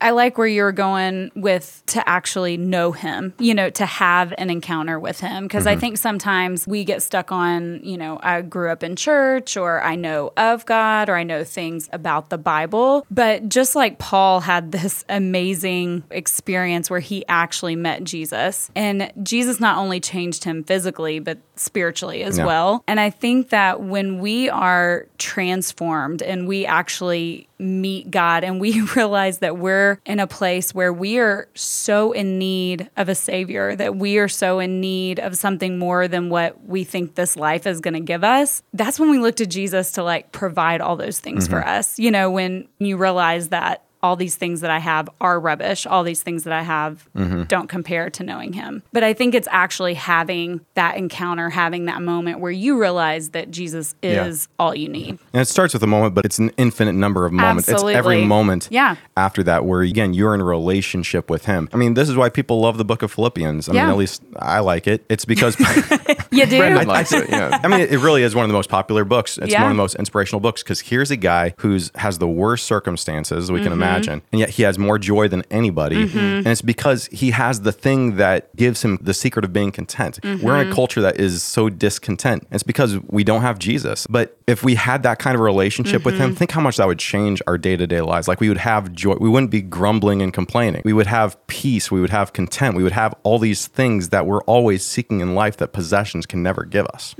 I 0.00 0.10
like 0.10 0.36
where 0.36 0.46
you're 0.46 0.72
going 0.72 1.30
with 1.34 1.82
to 1.86 2.06
actually 2.08 2.56
know 2.58 2.92
him, 2.92 3.32
you 3.38 3.54
know, 3.54 3.70
to 3.70 3.86
have 3.86 4.34
an 4.36 4.50
encounter 4.50 4.98
with 5.00 5.20
him. 5.20 5.44
Because 5.44 5.64
Mm-hmm. 5.64 5.76
I 5.76 5.80
think 5.80 5.98
sometimes 5.98 6.66
we 6.66 6.84
get 6.84 7.02
stuck 7.02 7.32
on, 7.32 7.80
you 7.82 7.96
know, 7.96 8.20
I 8.22 8.42
grew 8.42 8.70
up 8.70 8.82
in 8.82 8.94
church 8.94 9.56
or 9.56 9.82
I 9.82 9.94
know 9.96 10.32
of 10.36 10.66
God 10.66 11.08
or 11.08 11.16
I 11.16 11.22
know 11.22 11.44
things 11.44 11.88
about 11.92 12.28
the 12.28 12.36
Bible. 12.38 13.06
But 13.10 13.48
just 13.48 13.74
like 13.74 13.98
Paul 13.98 14.40
had 14.40 14.70
this 14.72 15.02
amazing 15.08 16.04
experience 16.10 16.90
where 16.90 17.00
he 17.00 17.24
actually 17.28 17.76
met 17.76 18.04
Jesus, 18.04 18.70
and 18.76 19.10
Jesus 19.22 19.60
not 19.60 19.78
only 19.78 19.98
changed 20.00 20.44
him 20.44 20.62
physically, 20.64 21.20
but 21.20 21.38
spiritually 21.56 22.22
as 22.22 22.36
Yeah. 22.38 22.44
well. 22.46 22.84
And 22.86 23.00
I 23.00 23.08
think 23.10 23.48
that 23.48 23.80
when 23.80 24.18
we 24.20 24.50
are 24.50 25.06
transformed 25.18 26.20
and 26.22 26.46
we 26.46 26.66
actually 26.66 27.48
meet 27.58 28.10
God 28.10 28.44
and 28.44 28.60
we 28.60 28.80
realize 28.96 29.38
that 29.38 29.56
we're 29.56 29.85
in 30.04 30.20
a 30.20 30.26
place 30.26 30.74
where 30.74 30.92
we 30.92 31.18
are 31.18 31.48
so 31.54 32.12
in 32.12 32.38
need 32.38 32.90
of 32.96 33.08
a 33.08 33.14
savior, 33.14 33.74
that 33.76 33.96
we 33.96 34.18
are 34.18 34.28
so 34.28 34.58
in 34.58 34.80
need 34.80 35.18
of 35.18 35.36
something 35.36 35.78
more 35.78 36.08
than 36.08 36.28
what 36.28 36.66
we 36.66 36.84
think 36.84 37.14
this 37.14 37.36
life 37.36 37.66
is 37.66 37.80
going 37.80 37.94
to 37.94 38.00
give 38.00 38.24
us, 38.24 38.62
that's 38.72 39.00
when 39.00 39.10
we 39.10 39.18
look 39.18 39.36
to 39.36 39.46
Jesus 39.46 39.92
to 39.92 40.02
like 40.02 40.32
provide 40.32 40.80
all 40.80 40.96
those 40.96 41.18
things 41.18 41.48
for 41.48 41.60
mm-hmm. 41.60 41.68
us. 41.68 41.98
You 41.98 42.10
know, 42.10 42.30
when 42.30 42.68
you 42.78 42.96
realize 42.96 43.48
that 43.48 43.85
all 44.06 44.14
these 44.14 44.36
things 44.36 44.60
that 44.60 44.70
I 44.70 44.78
have 44.78 45.08
are 45.20 45.40
rubbish. 45.40 45.84
All 45.84 46.04
these 46.04 46.22
things 46.22 46.44
that 46.44 46.52
I 46.52 46.62
have 46.62 47.08
don't 47.48 47.68
compare 47.68 48.08
to 48.10 48.22
knowing 48.22 48.52
him. 48.52 48.84
But 48.92 49.02
I 49.02 49.12
think 49.14 49.34
it's 49.34 49.48
actually 49.50 49.94
having 49.94 50.60
that 50.74 50.96
encounter, 50.96 51.50
having 51.50 51.86
that 51.86 52.00
moment 52.02 52.38
where 52.38 52.52
you 52.52 52.78
realize 52.80 53.30
that 53.30 53.50
Jesus 53.50 53.96
Yeah. 54.02 54.26
is 54.26 54.46
all 54.60 54.74
you 54.76 54.88
need. 54.88 55.18
And 55.32 55.42
it 55.42 55.46
starts 55.46 55.74
with 55.74 55.82
a 55.82 55.88
moment, 55.88 56.14
but 56.14 56.24
it's 56.24 56.38
an 56.38 56.50
infinite 56.56 56.92
number 56.92 57.26
of 57.26 57.32
moments. 57.32 57.68
It's 57.68 57.82
every 57.82 58.24
moment 58.24 58.68
Yeah. 58.70 58.94
after 59.16 59.42
that 59.42 59.64
where, 59.64 59.80
again, 59.80 60.14
you're 60.14 60.34
in 60.36 60.40
a 60.40 60.44
relationship 60.44 61.28
with 61.28 61.46
Him. 61.46 61.68
I 61.72 61.76
mean, 61.76 61.94
this 61.94 62.08
is 62.08 62.14
why 62.16 62.28
people 62.28 62.60
love 62.60 62.78
the 62.78 62.84
book 62.84 63.02
of 63.02 63.10
Philippians. 63.12 63.68
I 63.68 63.72
Yeah. 63.72 63.82
mean, 63.86 63.90
at 63.90 63.96
least 63.98 64.22
I 64.38 64.60
like 64.60 64.86
it. 64.86 65.04
It's 65.08 65.24
because, 65.24 65.56
You 66.30 66.46
do? 66.46 66.58
Brendan 66.58 66.86
likes 66.86 67.12
it. 67.12 67.28
Yeah. 67.30 67.58
I 67.62 67.66
mean, 67.68 67.80
it 67.80 67.98
really 67.98 68.22
is 68.22 68.34
one 68.36 68.44
of 68.44 68.48
the 68.48 68.54
most 68.54 68.68
popular 68.68 69.04
books. 69.04 69.36
It's 69.38 69.50
Yeah. 69.52 69.62
one 69.62 69.70
of 69.72 69.76
the 69.76 69.82
most 69.82 69.96
inspirational 69.96 70.40
books 70.40 70.62
because 70.62 70.80
here's 70.80 71.10
a 71.10 71.16
guy 71.16 71.54
who's 71.58 71.90
has 71.96 72.18
the 72.18 72.28
worst 72.28 72.66
circumstances 72.66 73.50
we 73.50 73.58
can 73.60 73.66
Mm-hmm. 73.72 73.80
Imagine, 73.96 74.22
and 74.32 74.38
yet 74.40 74.50
he 74.50 74.62
has 74.62 74.78
more 74.78 74.98
joy 74.98 75.28
than 75.28 75.42
anybody. 75.50 76.02
And 76.16 76.46
it's 76.46 76.62
because 76.62 77.06
he 77.06 77.30
has 77.30 77.60
the 77.62 77.72
thing 77.72 78.16
that 78.16 78.54
gives 78.56 78.82
him 78.82 78.98
the 79.00 79.14
secret 79.14 79.44
of 79.44 79.52
being 79.52 79.72
content. 79.72 80.18
We're 80.22 80.30
Mm-hmm. 80.36 80.48
in 80.48 80.68
a 80.72 80.74
culture 80.74 81.00
that 81.02 81.18
is 81.20 81.42
so 81.42 81.68
discontent. 81.68 82.46
It's 82.50 82.62
because 82.62 82.98
we 83.08 83.24
don't 83.24 83.42
have 83.42 83.58
Jesus. 83.58 84.06
But 84.08 84.36
if 84.46 84.62
we 84.62 84.74
had 84.76 85.02
that 85.02 85.18
kind 85.18 85.34
of 85.34 85.40
relationship 85.40 86.04
with 86.04 86.14
Mm-hmm. 86.14 86.22
him, 86.24 86.34
think 86.34 86.50
how 86.52 86.60
much 86.60 86.76
that 86.76 86.86
would 86.86 86.98
change 86.98 87.42
our 87.46 87.58
day 87.58 87.76
to 87.76 87.86
day 87.86 88.00
lives. 88.00 88.28
Like 88.28 88.40
we 88.40 88.48
would 88.48 88.58
have 88.58 88.92
joy. 88.92 89.16
We 89.20 89.28
wouldn't 89.28 89.50
be 89.50 89.62
grumbling 89.62 90.22
and 90.22 90.32
complaining. 90.32 90.82
We 90.84 90.92
would 90.92 91.06
have 91.08 91.36
peace. 91.46 91.90
We 91.90 92.00
would 92.00 92.10
have 92.10 92.32
content. 92.32 92.76
We 92.76 92.82
would 92.82 92.92
have 92.92 93.14
all 93.22 93.38
these 93.38 93.66
things 93.66 94.10
that 94.10 94.26
we're 94.26 94.42
always 94.42 94.84
seeking 94.84 95.20
in 95.20 95.34
life 95.34 95.56
that 95.58 95.72
possessions 95.72 96.26
can 96.26 96.42
never 96.42 96.64
give 96.64 96.86
us. 96.86 97.14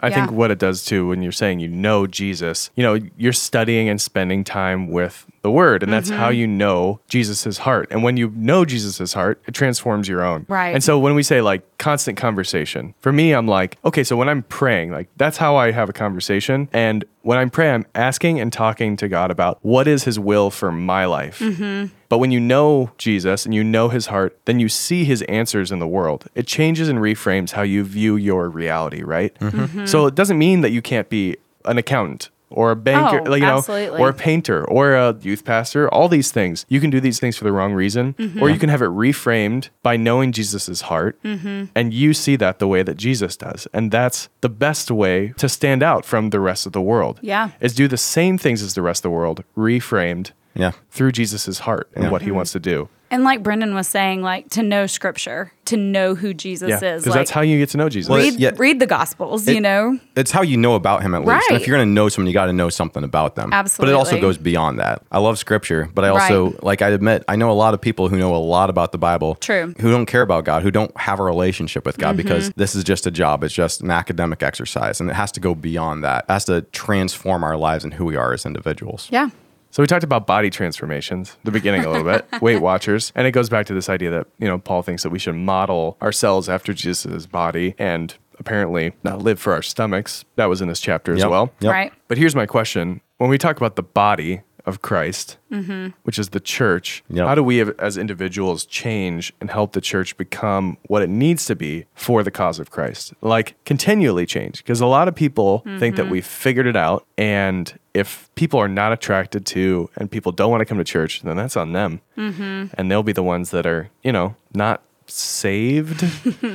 I 0.00 0.10
think 0.10 0.30
what 0.32 0.50
it 0.50 0.58
does 0.58 0.84
too, 0.84 1.08
when 1.08 1.22
you're 1.22 1.32
saying 1.32 1.60
you 1.60 1.68
know 1.68 2.06
Jesus, 2.06 2.70
you 2.76 2.82
know, 2.82 2.98
you're 3.16 3.32
studying 3.32 3.88
and 3.88 4.00
spending 4.00 4.44
time 4.44 4.88
with 4.88 5.26
the 5.42 5.50
Word, 5.50 5.82
and 5.82 5.92
that's 5.92 6.08
how 6.08 6.28
Mm-hmm. 6.30 6.38
you 6.38 6.46
know 6.46 7.00
Jesus's 7.08 7.58
heart. 7.58 7.88
And 7.90 8.02
when 8.02 8.16
you 8.16 8.32
know 8.36 8.64
Jesus's 8.64 9.12
heart, 9.12 9.42
it 9.46 9.54
transforms 9.54 10.08
your 10.08 10.22
own. 10.24 10.46
Right. 10.48 10.72
And 10.74 10.82
so 10.82 10.98
when 10.98 11.14
we 11.14 11.22
say 11.22 11.40
like 11.40 11.62
constant 11.78 12.16
conversation, 12.16 12.94
for 13.00 13.12
me, 13.12 13.32
I'm 13.32 13.46
like, 13.48 13.76
okay, 13.84 14.04
so 14.04 14.16
when 14.16 14.28
I'm 14.28 14.44
praying, 14.44 14.92
like 14.92 15.08
that's 15.16 15.36
how 15.38 15.56
I 15.56 15.72
have 15.72 15.88
a 15.88 15.92
conversation. 15.92 16.68
And 16.72 17.04
when 17.22 17.38
I'm 17.38 17.50
praying, 17.50 17.74
I'm 17.74 17.86
asking 17.94 18.40
and 18.40 18.52
talking 18.52 18.96
to 18.96 19.08
God 19.08 19.30
about 19.30 19.58
what 19.62 19.86
is 19.88 20.04
His 20.04 20.18
will 20.18 20.50
for 20.50 20.70
my 20.72 21.04
life. 21.06 21.40
Mm-hmm. 21.40 21.92
But 22.08 22.18
when 22.18 22.30
you 22.30 22.40
know 22.40 22.92
Jesus 22.98 23.44
and 23.46 23.54
you 23.54 23.64
know 23.64 23.88
his 23.88 24.06
heart, 24.06 24.38
then 24.44 24.60
you 24.60 24.68
see 24.68 25.04
his 25.04 25.22
answers 25.22 25.72
in 25.72 25.78
the 25.78 25.86
world. 25.88 26.26
It 26.34 26.46
changes 26.46 26.90
and 26.90 26.98
reframes 26.98 27.52
how 27.52 27.62
you 27.62 27.84
view 27.84 28.16
your 28.16 28.50
reality, 28.50 29.02
right? 29.02 29.34
Mm-hmm. 29.38 29.86
So 29.86 30.06
it 30.06 30.14
doesn't 30.14 30.36
mean 30.38 30.60
that 30.60 30.72
you 30.72 30.82
can't 30.82 31.08
be 31.08 31.36
an 31.64 31.78
accountant 31.78 32.28
or 32.54 32.70
a 32.70 32.76
banker, 32.76 33.20
Oh, 33.26 33.30
like, 33.30 33.40
you 33.40 33.46
know, 33.46 33.58
absolutely. 33.58 34.00
or 34.00 34.08
a 34.08 34.14
painter 34.14 34.64
or 34.68 34.94
a 34.94 35.16
youth 35.20 35.44
pastor, 35.44 35.88
all 35.88 36.08
these 36.08 36.30
things. 36.32 36.64
You 36.68 36.80
can 36.80 36.90
do 36.90 37.00
these 37.00 37.18
things 37.20 37.36
for 37.36 37.44
the 37.44 37.52
wrong 37.52 37.72
reason, 37.72 38.14
Mm-hmm. 38.14 38.42
or 38.42 38.50
you 38.50 38.58
can 38.58 38.68
have 38.68 38.82
it 38.82 38.90
reframed 38.90 39.68
by 39.82 39.96
knowing 39.96 40.32
Jesus's 40.32 40.82
heart 40.82 41.18
Mm-hmm. 41.24 41.64
and 41.74 41.92
you 41.94 42.14
see 42.14 42.36
that 42.36 42.58
the 42.58 42.68
way 42.68 42.82
that 42.82 42.96
Jesus 42.96 43.36
does. 43.36 43.66
And 43.72 43.90
that's 43.90 44.28
the 44.40 44.48
best 44.48 44.90
way 44.90 45.32
to 45.38 45.48
stand 45.48 45.82
out 45.82 46.04
from 46.04 46.30
the 46.30 46.40
rest 46.40 46.66
of 46.66 46.72
the 46.72 46.80
world. 46.82 47.18
Yeah. 47.22 47.50
Is 47.60 47.74
do 47.74 47.88
the 47.88 47.96
same 47.96 48.38
things 48.38 48.62
as 48.62 48.74
the 48.74 48.82
rest 48.82 49.00
of 49.00 49.02
the 49.04 49.10
world, 49.10 49.44
reframed 49.56 50.32
Yeah. 50.54 50.72
through 50.90 51.12
Jesus's 51.12 51.60
heart 51.60 51.88
and 51.94 52.04
Yeah. 52.04 52.10
what 52.10 52.22
he 52.22 52.30
wants 52.30 52.52
to 52.52 52.60
do. 52.60 52.88
And 53.12 53.24
like 53.24 53.42
Brendan 53.42 53.74
was 53.74 53.86
saying, 53.86 54.22
like 54.22 54.48
to 54.50 54.62
know 54.62 54.86
scripture, 54.86 55.52
to 55.66 55.76
know 55.76 56.14
who 56.14 56.32
Jesus 56.32 56.70
Yeah, 56.70 56.76
is. 56.76 57.02
because 57.02 57.06
Like 57.08 57.14
that's 57.14 57.30
how 57.30 57.42
you 57.42 57.58
get 57.58 57.68
to 57.68 57.76
know 57.76 57.90
Jesus. 57.90 58.08
Well, 58.08 58.18
read, 58.20 58.40
yeah. 58.40 58.52
read 58.56 58.80
the 58.80 58.86
gospels, 58.86 59.46
you 59.46 59.60
know? 59.60 59.98
It's 60.16 60.30
how 60.30 60.40
you 60.40 60.56
know 60.56 60.74
about 60.76 61.02
him 61.02 61.14
at 61.14 61.22
least. 61.22 61.44
And 61.50 61.60
if 61.60 61.66
you're 61.66 61.76
going 61.76 61.86
to 61.86 61.92
know 61.92 62.08
someone, 62.08 62.28
you 62.28 62.32
got 62.32 62.46
to 62.46 62.54
know 62.54 62.70
something 62.70 63.04
about 63.04 63.36
them. 63.36 63.52
Absolutely. 63.52 63.92
But 63.92 63.94
it 63.94 63.98
also 63.98 64.18
goes 64.18 64.38
beyond 64.38 64.78
that. 64.80 65.02
I 65.12 65.18
love 65.18 65.38
scripture, 65.38 65.90
but 65.94 66.06
I 66.06 66.08
also, 66.08 66.52
Right. 66.52 66.64
like 66.64 66.80
I 66.82 66.88
admit, 66.88 67.22
I 67.28 67.36
know 67.36 67.50
a 67.50 67.52
lot 67.52 67.74
of 67.74 67.82
people 67.82 68.08
who 68.08 68.16
know 68.16 68.34
a 68.34 68.38
lot 68.38 68.70
about 68.70 68.92
the 68.92 68.98
Bible. 68.98 69.34
True. 69.34 69.66
Mm-hmm. 69.66 69.82
Who 69.82 69.90
don't 69.90 70.06
care 70.06 70.22
about 70.22 70.46
God, 70.46 70.62
who 70.62 70.70
don't 70.70 70.96
have 70.96 71.20
a 71.20 71.22
relationship 71.22 71.84
with 71.84 71.98
God 71.98 72.16
because 72.16 72.50
this 72.56 72.74
is 72.74 72.82
just 72.82 73.06
a 73.06 73.10
job. 73.10 73.44
It's 73.44 73.52
just 73.52 73.82
an 73.82 73.90
academic 73.90 74.42
exercise. 74.42 75.00
And 75.02 75.10
it 75.10 75.14
has 75.16 75.30
to 75.32 75.40
go 75.40 75.54
beyond 75.54 76.02
that. 76.02 76.24
It 76.30 76.32
has 76.32 76.46
to 76.46 76.62
transform 76.72 77.44
our 77.44 77.58
lives 77.58 77.84
and 77.84 77.92
who 77.92 78.06
we 78.06 78.16
are 78.16 78.32
as 78.32 78.46
individuals. 78.46 79.08
Yeah. 79.10 79.28
So 79.72 79.82
we 79.82 79.86
talked 79.86 80.04
about 80.04 80.26
body 80.26 80.50
transformations, 80.50 81.38
the 81.44 81.50
beginning 81.50 81.86
a 81.86 81.90
little 81.90 82.04
bit, 82.04 82.26
Weight 82.42 82.60
Watchers, 82.60 83.10
and 83.14 83.26
it 83.26 83.30
goes 83.30 83.48
back 83.48 83.64
to 83.66 83.74
this 83.74 83.88
idea 83.88 84.10
that 84.10 84.26
you 84.38 84.46
know 84.46 84.58
Paul 84.58 84.82
thinks 84.82 85.02
that 85.02 85.08
we 85.08 85.18
should 85.18 85.34
model 85.34 85.96
ourselves 86.02 86.50
after 86.50 86.74
Jesus' 86.74 87.24
body 87.24 87.74
and 87.78 88.14
apparently 88.38 88.92
not 89.02 89.22
live 89.22 89.40
for 89.40 89.54
our 89.54 89.62
stomachs. 89.62 90.26
That 90.36 90.46
was 90.46 90.60
in 90.60 90.68
this 90.68 90.78
chapter 90.78 91.14
as 91.14 91.24
well. 91.24 91.50
Yep. 91.60 91.72
Right. 91.72 91.92
But 92.06 92.18
here's 92.18 92.36
my 92.36 92.44
question: 92.44 93.00
When 93.16 93.30
we 93.30 93.38
talk 93.38 93.56
about 93.56 93.76
the 93.76 93.82
body 93.82 94.42
of 94.64 94.82
Christ, 94.82 95.36
mm-hmm. 95.50 95.88
which 96.02 96.18
is 96.18 96.30
the 96.30 96.40
church, 96.40 97.02
Yep. 97.08 97.26
how 97.26 97.34
do 97.34 97.42
we 97.42 97.60
as 97.60 97.96
individuals 97.96 98.64
change 98.64 99.32
and 99.40 99.50
help 99.50 99.72
the 99.72 99.80
church 99.80 100.16
become 100.16 100.78
what 100.88 101.02
it 101.02 101.08
needs 101.08 101.44
to 101.46 101.56
be 101.56 101.86
for 101.94 102.22
the 102.22 102.30
cause 102.30 102.58
of 102.58 102.70
Christ? 102.70 103.14
Like 103.20 103.54
continually 103.64 104.26
change, 104.26 104.58
because 104.58 104.80
a 104.80 104.86
lot 104.86 105.08
of 105.08 105.14
people 105.14 105.60
think 105.78 105.96
that 105.96 106.04
mm-hmm. 106.04 106.12
we've 106.12 106.26
figured 106.26 106.66
it 106.66 106.76
out, 106.76 107.06
and 107.18 107.78
if 107.94 108.30
people 108.34 108.58
are 108.58 108.68
not 108.68 108.92
attracted 108.92 109.44
to 109.46 109.90
and 109.96 110.10
people 110.10 110.32
don't 110.32 110.50
want 110.50 110.60
to 110.60 110.64
come 110.64 110.78
to 110.78 110.84
church, 110.84 111.22
then 111.22 111.36
that's 111.36 111.56
on 111.56 111.72
them, 111.72 112.00
mm-hmm. 112.16 112.66
and 112.74 112.90
they'll 112.90 113.02
be 113.02 113.12
the 113.12 113.22
ones 113.22 113.50
that 113.50 113.66
are, 113.66 113.90
you 114.02 114.12
know, 114.12 114.36
not 114.54 114.82
saved 115.06 116.04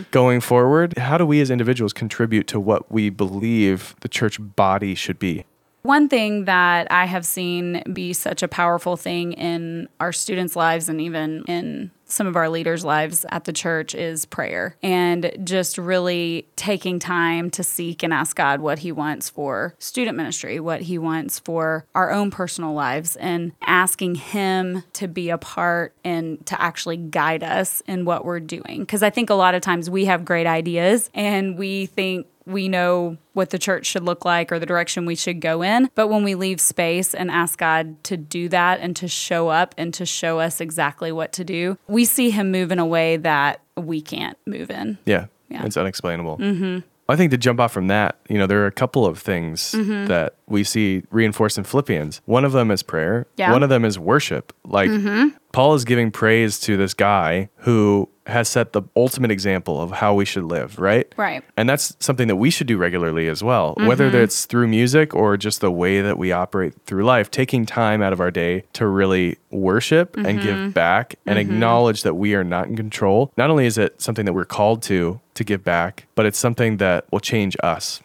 going 0.12 0.42
forward? 0.42 0.98
How 0.98 1.18
do 1.18 1.26
we 1.26 1.42
as 1.42 1.50
individuals 1.50 1.94
contribute 1.94 2.48
to 2.48 2.60
what 2.60 2.92
we 2.92 3.10
believe 3.10 3.96
the 4.02 4.10
church 4.10 4.38
body 4.40 4.96
should 4.96 5.20
be? 5.20 5.46
One 5.84 6.10
thing 6.10 6.46
that 6.46 6.92
I 6.92 7.06
have 7.06 7.26
seen 7.26 7.82
be 7.94 8.12
such 8.14 8.44
a 8.44 8.48
powerful 8.48 8.98
thing 8.98 9.34
in 9.34 9.88
our 10.00 10.12
students' 10.12 10.56
lives 10.56 10.90
and 10.90 11.00
even 11.00 11.44
in 11.48 11.92
some 12.10 12.28
of 12.28 12.36
our 12.36 12.50
leaders' 12.50 12.86
lives 12.86 13.26
at 13.30 13.44
the 13.44 13.54
church 13.54 13.94
is 13.94 14.26
prayer 14.26 14.76
and 14.82 15.32
just 15.44 15.78
really 15.78 16.48
taking 16.56 17.00
time 17.00 17.50
to 17.52 17.64
seek 17.64 18.04
and 18.04 18.14
ask 18.14 18.36
God 18.36 18.62
what 18.62 18.80
He 18.80 18.92
wants 18.92 19.30
for 19.30 19.76
student 19.80 20.18
ministry, 20.18 20.60
what 20.60 20.82
He 20.82 20.98
wants 20.98 21.40
for 21.40 21.86
our 21.96 22.12
own 22.12 22.32
personal 22.32 22.74
lives, 22.74 23.16
and 23.18 23.52
asking 23.62 24.16
Him 24.16 24.84
to 24.94 25.08
be 25.08 25.30
a 25.30 25.38
part 25.38 25.94
and 26.04 26.46
to 26.48 26.62
actually 26.62 26.98
guide 26.98 27.44
us 27.44 27.82
in 27.88 28.06
what 28.06 28.26
we're 28.26 28.40
doing. 28.40 28.82
Because 28.82 29.04
I 29.04 29.10
think 29.10 29.30
a 29.30 29.36
lot 29.36 29.56
of 29.56 29.62
times 29.62 29.90
we 29.90 30.06
have 30.06 30.26
great 30.26 30.48
ideas 30.48 31.10
and 31.14 31.58
we 31.58 31.86
think 31.88 32.28
we 32.48 32.68
know 32.70 33.18
what 33.34 33.50
the 33.52 33.60
church 33.60 33.86
should 33.86 34.04
look 34.04 34.26
like 34.26 34.52
or 34.52 34.60
the 34.60 34.66
direction 34.66 35.06
we 35.06 35.16
should 35.16 35.42
go 35.42 35.62
in. 35.62 35.90
But 35.96 36.08
when 36.08 36.24
we 36.24 36.34
leave 36.36 36.60
space 36.62 37.14
and 37.14 37.30
ask 37.30 37.60
God 37.60 38.04
to 38.06 38.18
do 38.18 38.50
that 38.50 38.80
and 38.80 38.96
to 38.96 39.08
show 39.08 39.50
up 39.50 39.76
and 39.78 39.94
to 39.96 40.06
show 40.06 40.40
us 40.40 40.62
exactly 40.62 41.12
what 41.12 41.32
to 41.34 41.44
do, 41.44 41.78
we 41.88 42.06
see 42.06 42.30
Him 42.32 42.52
move 42.52 42.72
in 42.72 42.80
a 42.80 42.86
way 42.86 43.18
that 43.18 43.62
we 43.76 44.02
can't 44.02 44.38
move 44.46 44.72
in. 44.72 44.98
Yeah, 45.06 45.26
Yeah. 45.50 45.66
it's 45.66 45.78
unexplainable. 45.78 46.38
Mm-hmm. 46.38 46.80
I 47.10 47.16
think 47.16 47.32
to 47.32 47.38
jump 47.38 47.60
off 47.62 47.72
from 47.72 47.88
that, 47.88 48.18
you 48.28 48.38
know, 48.38 48.48
there 48.48 48.64
are 48.64 48.68
a 48.68 48.72
couple 48.72 49.06
of 49.06 49.20
things 49.20 49.72
Mm-hmm. 49.74 50.08
that 50.08 50.36
we 50.48 50.64
see 50.64 51.04
reinforced 51.12 51.58
in 51.58 51.64
Philippians. 51.64 52.22
One 52.26 52.46
of 52.46 52.52
them 52.52 52.72
is 52.72 52.84
prayer. 52.84 53.28
Yeah. 53.36 53.52
One 53.52 53.64
of 53.64 53.70
them 53.70 53.86
is 53.86 54.00
worship. 54.00 54.54
Like 54.66 54.90
mm-hmm. 54.90 55.30
Paul 55.52 55.74
is 55.76 55.86
giving 55.86 56.12
praise 56.12 56.60
to 56.62 56.78
this 56.78 56.94
guy 56.94 57.50
who 57.58 58.10
has 58.28 58.50
set 58.50 58.74
the 58.74 58.84
ultimate 58.96 59.32
example 59.32 59.82
of 59.82 59.92
how 59.92 60.14
we 60.14 60.26
should 60.26 60.44
live, 60.44 60.78
right? 60.80 61.12
Right. 61.16 61.44
And 61.56 61.70
that's 61.70 61.96
something 62.00 62.28
that 62.28 62.36
we 62.36 62.50
should 62.50 62.68
do 62.68 62.78
regularly 62.78 63.28
as 63.30 63.42
well, 63.42 63.74
mm-hmm. 63.76 63.88
whether 63.88 64.08
it's 64.08 64.46
through 64.46 64.68
music 64.68 65.16
or 65.16 65.38
just 65.38 65.62
the 65.62 65.72
way 65.72 66.02
that 66.02 66.18
we 66.18 66.32
operate 66.32 66.74
through 66.86 67.06
life, 67.06 67.32
taking 67.32 67.66
time 67.66 68.02
out 68.02 68.12
of 68.12 68.20
our 68.20 68.32
day 68.32 68.66
to 68.74 68.86
really 68.86 69.38
worship 69.50 70.18
and 70.18 70.40
mm-hmm. 70.40 70.42
give 70.42 70.74
back 70.74 71.16
and 71.26 71.40
acknowledge 71.40 72.04
that 72.04 72.16
we 72.16 72.36
are 72.36 72.44
not 72.44 72.68
in 72.68 72.76
control. 72.76 73.32
Not 73.38 73.50
only 73.50 73.66
is 73.66 73.78
it 73.78 74.02
something 74.02 74.26
that 74.26 74.34
we're 74.34 74.46
called 74.46 74.82
to 74.84 75.22
to 75.36 75.44
give 75.44 75.64
back, 75.64 76.08
but 76.16 76.26
it's 76.26 76.40
something 76.40 76.78
that 76.78 77.06
will 77.12 77.20
change 77.20 77.56
us. 77.64 78.02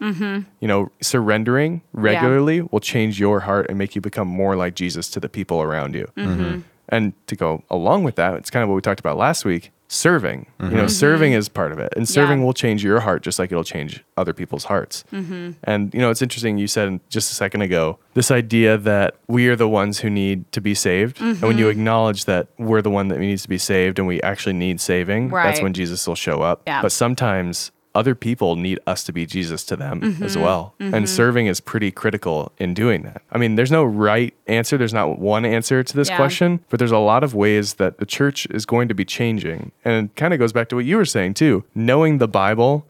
You 0.60 0.68
know, 0.68 0.92
surrendering 1.00 1.82
regularly 1.92 2.31
will 2.40 2.80
change 2.80 3.20
your 3.20 3.40
heart 3.40 3.66
and 3.68 3.78
make 3.78 3.94
you 3.94 4.00
become 4.00 4.28
more 4.28 4.56
like 4.56 4.74
Jesus 4.74 5.10
to 5.10 5.20
the 5.20 5.28
people 5.28 5.60
around 5.60 5.94
you. 5.94 6.10
Mm-hmm. 6.16 6.42
Mm-hmm. 6.42 6.60
And 6.88 7.26
to 7.26 7.36
go 7.36 7.64
along 7.70 8.04
with 8.04 8.16
that, 8.16 8.34
it's 8.34 8.50
kind 8.50 8.62
of 8.62 8.68
what 8.68 8.74
we 8.74 8.82
talked 8.82 9.00
about 9.00 9.16
last 9.16 9.44
week 9.44 9.70
serving. 9.88 10.46
You 10.58 10.68
know, 10.68 10.76
mm-hmm. 10.76 10.88
serving 10.88 11.32
is 11.34 11.48
part 11.50 11.70
of 11.70 11.78
it. 11.78 11.92
And 11.96 12.08
serving 12.08 12.40
Yeah. 12.40 12.44
will 12.46 12.54
change 12.54 12.82
your 12.82 13.00
heart 13.00 13.22
just 13.22 13.38
like 13.38 13.52
it'll 13.52 13.62
change 13.62 14.02
other 14.16 14.32
people's 14.32 14.64
hearts. 14.64 15.04
And, 15.12 15.92
you 15.92 16.00
know, 16.00 16.10
it's 16.10 16.22
interesting. 16.22 16.56
You 16.56 16.66
said 16.66 16.98
just 17.10 17.30
a 17.30 17.34
second 17.34 17.60
ago 17.62 17.98
this 18.14 18.30
idea 18.30 18.78
that 18.78 19.16
we 19.28 19.48
are 19.48 19.56
the 19.56 19.68
ones 19.68 20.00
who 20.00 20.08
need 20.08 20.50
to 20.52 20.60
be 20.60 20.74
saved. 20.74 21.20
And 21.20 21.40
when 21.42 21.58
you 21.58 21.68
acknowledge 21.68 22.24
that 22.24 22.48
we're 22.58 22.82
the 22.82 22.90
one 22.90 23.08
that 23.08 23.18
needs 23.18 23.42
to 23.42 23.48
be 23.48 23.58
saved 23.58 23.98
and 23.98 24.08
we 24.08 24.20
actually 24.22 24.54
need 24.54 24.80
saving, 24.80 25.28
that's 25.28 25.60
when 25.60 25.74
Jesus 25.74 26.06
will 26.06 26.14
show 26.14 26.40
up. 26.40 26.62
Yeah. 26.66 26.80
But 26.82 26.92
sometimes 26.92 27.70
other 27.94 28.14
people 28.14 28.56
need 28.56 28.78
us 28.86 29.04
to 29.04 29.12
be 29.12 29.26
Jesus 29.26 29.64
to 29.64 29.76
them 29.76 30.00
Mm-hmm. 30.00 30.22
as 30.24 30.36
well. 30.36 30.74
And 30.80 31.08
serving 31.08 31.46
is 31.46 31.60
pretty 31.60 31.90
critical 31.90 32.52
in 32.58 32.74
doing 32.74 33.02
that. 33.02 33.22
I 33.30 33.38
mean, 33.38 33.54
there's 33.56 33.70
no 33.70 33.84
right 33.84 34.34
answer, 34.46 34.76
there's 34.78 34.94
not 34.94 35.18
one 35.18 35.44
answer 35.44 35.82
to 35.82 35.96
this 35.96 36.08
Yeah. 36.08 36.16
question, 36.16 36.60
but 36.70 36.78
there's 36.78 36.90
a 36.92 36.98
lot 36.98 37.22
of 37.22 37.34
ways 37.34 37.74
that 37.74 37.98
the 37.98 38.06
church 38.06 38.46
is 38.46 38.64
going 38.66 38.88
to 38.88 38.94
be 38.94 39.04
changing. 39.04 39.72
And 39.84 40.06
it 40.10 40.16
kind 40.16 40.32
of 40.34 40.38
goes 40.40 40.52
back 40.52 40.68
to 40.70 40.76
what 40.76 40.84
you 40.84 40.96
were 40.96 41.04
saying 41.04 41.34
too. 41.34 41.64
Knowing 41.74 42.18
the 42.18 42.28
Bible 42.28 42.86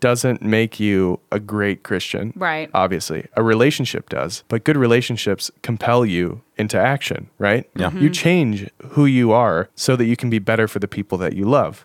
doesn't 0.00 0.42
make 0.42 0.78
you 0.80 1.20
a 1.30 1.38
great 1.40 1.82
Christian. 1.82 2.30
Mm-hmm. 2.30 2.42
Right. 2.42 2.70
Obviously, 2.74 3.26
a 3.36 3.42
relationship 3.42 4.08
does, 4.08 4.42
but 4.48 4.64
good 4.64 4.76
relationships 4.76 5.50
compel 5.62 6.04
you 6.04 6.42
into 6.58 6.78
action, 6.78 7.28
right? 7.38 7.68
Yeah. 7.76 7.88
Mm-hmm. 7.88 7.98
You 8.02 8.10
change 8.10 8.70
who 8.90 9.06
you 9.06 9.32
are 9.32 9.68
so 9.74 9.96
that 9.96 10.04
you 10.04 10.16
can 10.16 10.30
be 10.30 10.38
better 10.38 10.68
for 10.68 10.78
the 10.80 10.88
people 10.88 11.16
that 11.18 11.34
you 11.34 11.44
love. 11.44 11.84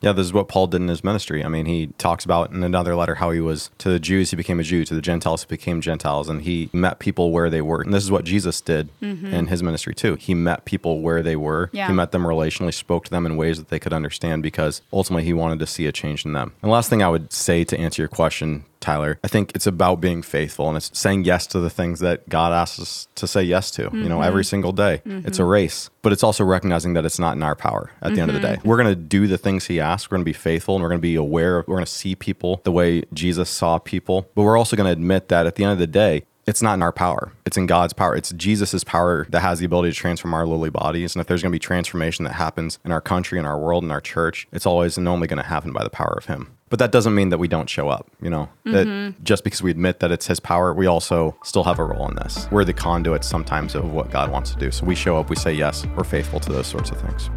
Yeah, 0.00 0.12
this 0.12 0.26
is 0.26 0.32
what 0.32 0.48
Paul 0.48 0.68
did 0.68 0.80
in 0.80 0.88
his 0.88 1.02
ministry. 1.02 1.44
I 1.44 1.48
mean, 1.48 1.66
he 1.66 1.88
talks 1.98 2.24
about 2.24 2.52
in 2.52 2.62
another 2.62 2.94
letter 2.94 3.16
how 3.16 3.30
he 3.30 3.40
was 3.40 3.70
to 3.78 3.90
the 3.90 3.98
Jews, 3.98 4.30
he 4.30 4.36
became 4.36 4.60
a 4.60 4.62
Jew, 4.62 4.84
to 4.84 4.94
the 4.94 5.00
Gentiles, 5.00 5.42
he 5.42 5.48
became 5.48 5.80
Gentiles, 5.80 6.28
and 6.28 6.42
he 6.42 6.70
met 6.72 6.98
people 6.98 7.32
where 7.32 7.50
they 7.50 7.62
were. 7.62 7.82
And 7.82 7.92
this 7.92 8.04
is 8.04 8.10
what 8.10 8.24
Jesus 8.24 8.60
did 8.60 8.90
mm-hmm. 9.02 9.26
in 9.26 9.46
his 9.48 9.62
ministry 9.62 9.94
too. 9.94 10.14
He 10.14 10.34
met 10.34 10.64
people 10.64 11.00
where 11.00 11.22
they 11.22 11.36
were. 11.36 11.70
Yeah. 11.72 11.88
He 11.88 11.92
met 11.92 12.12
them 12.12 12.24
relationally, 12.24 12.72
spoke 12.72 13.04
to 13.06 13.10
them 13.10 13.26
in 13.26 13.36
ways 13.36 13.58
that 13.58 13.68
they 13.68 13.78
could 13.78 13.92
understand 13.92 14.42
because 14.42 14.82
ultimately 14.92 15.24
he 15.24 15.32
wanted 15.32 15.58
to 15.58 15.66
see 15.66 15.86
a 15.86 15.92
change 15.92 16.24
in 16.24 16.32
them. 16.32 16.54
And 16.62 16.70
last 16.70 16.90
thing 16.90 17.02
I 17.02 17.08
would 17.08 17.32
say 17.32 17.64
to 17.64 17.78
answer 17.78 18.02
your 18.02 18.08
question, 18.08 18.64
Tyler, 18.88 19.20
I 19.22 19.28
think 19.28 19.52
it's 19.54 19.66
about 19.66 20.00
being 20.00 20.22
faithful 20.22 20.66
and 20.68 20.76
it's 20.78 20.90
saying 20.98 21.24
yes 21.24 21.46
to 21.48 21.60
the 21.60 21.68
things 21.68 22.00
that 22.00 22.26
God 22.28 22.52
asks 22.54 22.80
us 22.80 23.08
to 23.16 23.26
say 23.26 23.42
yes 23.42 23.70
to, 23.72 23.90
you 23.92 24.08
know, 24.08 24.22
every 24.22 24.42
mm-hmm. 24.42 24.48
single 24.48 24.72
day. 24.72 25.02
Mm-hmm. 25.04 25.28
It's 25.28 25.38
a 25.38 25.44
race, 25.44 25.90
but 26.00 26.12
it's 26.14 26.22
also 26.22 26.42
recognizing 26.42 26.94
that 26.94 27.04
it's 27.04 27.18
not 27.18 27.36
in 27.36 27.42
our 27.42 27.54
power 27.54 27.90
at 28.00 28.14
the 28.14 28.20
end 28.22 28.30
of 28.30 28.40
the 28.40 28.46
mm-hmm. 28.46 28.62
day. 28.62 28.68
We're 28.68 28.78
going 28.78 28.88
to 28.88 28.96
do 28.96 29.26
the 29.26 29.36
things 29.36 29.66
He 29.66 29.78
asks. 29.78 30.10
We're 30.10 30.16
going 30.16 30.24
to 30.24 30.30
be 30.30 30.32
faithful 30.32 30.76
and 30.76 30.82
we're 30.82 30.88
going 30.88 31.00
to 31.00 31.02
be 31.02 31.16
aware. 31.16 31.64
We're 31.66 31.76
going 31.76 31.84
to 31.84 31.92
see 31.92 32.14
people 32.14 32.62
the 32.64 32.72
way 32.72 33.02
Jesus 33.12 33.50
saw 33.50 33.78
people, 33.78 34.26
but 34.34 34.42
we're 34.42 34.56
also 34.56 34.74
going 34.74 34.86
to 34.86 34.92
admit 34.92 35.28
that 35.28 35.46
at 35.46 35.56
the 35.56 35.64
end 35.64 35.72
of 35.72 35.78
the 35.78 35.86
day, 35.86 36.24
it's 36.46 36.62
not 36.62 36.72
in 36.72 36.82
our 36.82 36.92
power. 36.92 37.34
It's 37.44 37.58
in 37.58 37.66
God's 37.66 37.92
power. 37.92 38.16
It's 38.16 38.30
Jesus' 38.30 38.82
power 38.82 39.26
that 39.28 39.40
has 39.40 39.58
the 39.58 39.66
ability 39.66 39.90
to 39.90 39.94
transform 39.94 40.32
our 40.32 40.46
lowly 40.46 40.70
bodies. 40.70 41.14
And 41.14 41.20
if 41.20 41.26
there's 41.26 41.42
going 41.42 41.52
to 41.52 41.54
be 41.54 41.58
transformation 41.58 42.24
that 42.24 42.32
happens 42.32 42.78
in 42.86 42.90
our 42.90 43.02
country, 43.02 43.38
in 43.38 43.44
our 43.44 43.58
world, 43.58 43.84
in 43.84 43.90
our 43.90 44.00
church, 44.00 44.48
it's 44.50 44.64
always 44.64 44.96
and 44.96 45.06
only 45.06 45.26
going 45.26 45.42
to 45.42 45.46
happen 45.46 45.74
by 45.74 45.84
the 45.84 45.90
power 45.90 46.14
of 46.16 46.24
Him. 46.24 46.56
But 46.70 46.78
that 46.80 46.92
doesn't 46.92 47.14
mean 47.14 47.30
that 47.30 47.38
we 47.38 47.48
don't 47.48 47.68
show 47.68 47.88
up, 47.88 48.10
you 48.20 48.28
know, 48.28 48.48
that 48.64 48.86
mm-hmm. 48.86 49.22
just 49.24 49.42
because 49.42 49.62
we 49.62 49.70
admit 49.70 50.00
that 50.00 50.10
it's 50.10 50.26
His 50.26 50.38
power, 50.38 50.74
we 50.74 50.86
also 50.86 51.36
still 51.42 51.64
have 51.64 51.78
a 51.78 51.84
role 51.84 52.08
in 52.08 52.14
this. 52.16 52.46
We're 52.50 52.64
the 52.64 52.74
conduit 52.74 53.24
sometimes 53.24 53.74
of 53.74 53.92
what 53.92 54.10
God 54.10 54.30
wants 54.30 54.52
to 54.52 54.58
do. 54.58 54.70
So 54.70 54.84
we 54.84 54.94
show 54.94 55.16
up, 55.16 55.30
we 55.30 55.36
say 55.36 55.52
yes, 55.52 55.86
we're 55.96 56.04
faithful 56.04 56.40
to 56.40 56.52
those 56.52 56.66
sorts 56.66 56.90
of 56.90 57.00
things. 57.00 57.30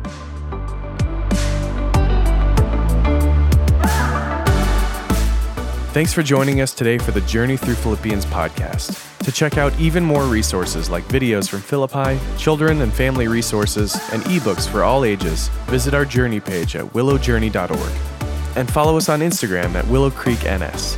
Thanks 5.94 6.14
for 6.14 6.24
joining 6.24 6.62
us 6.62 6.74
today 6.74 6.98
for 6.98 7.12
the 7.12 7.20
Journey 7.22 7.58
Through 7.58 7.76
Philippians 7.76 8.26
podcast. 8.28 9.08
To 9.26 9.32
check 9.32 9.58
out 9.58 9.78
even 9.78 10.04
more 10.04 10.24
resources 10.24 10.90
like 10.90 11.04
videos 11.10 11.50
from 11.50 11.60
Philippi, 11.60 12.18
children 12.38 12.82
and 12.82 12.94
family 12.94 13.28
resources, 13.28 13.94
and 14.14 14.24
ebooks 14.24 14.68
for 14.68 14.84
all 14.84 15.04
ages, 15.04 15.50
visit 15.68 15.94
our 15.94 16.06
journey 16.06 16.40
page 16.40 16.76
at 16.76 16.86
willowjourney.org. 16.86 18.21
And 18.56 18.72
follow 18.72 18.98
us 18.98 19.10
on 19.10 19.20
Instagram 19.20 19.76
at 19.76 19.88
Willow 19.88 20.10
Creek 20.10 20.40
NS. 20.46 20.98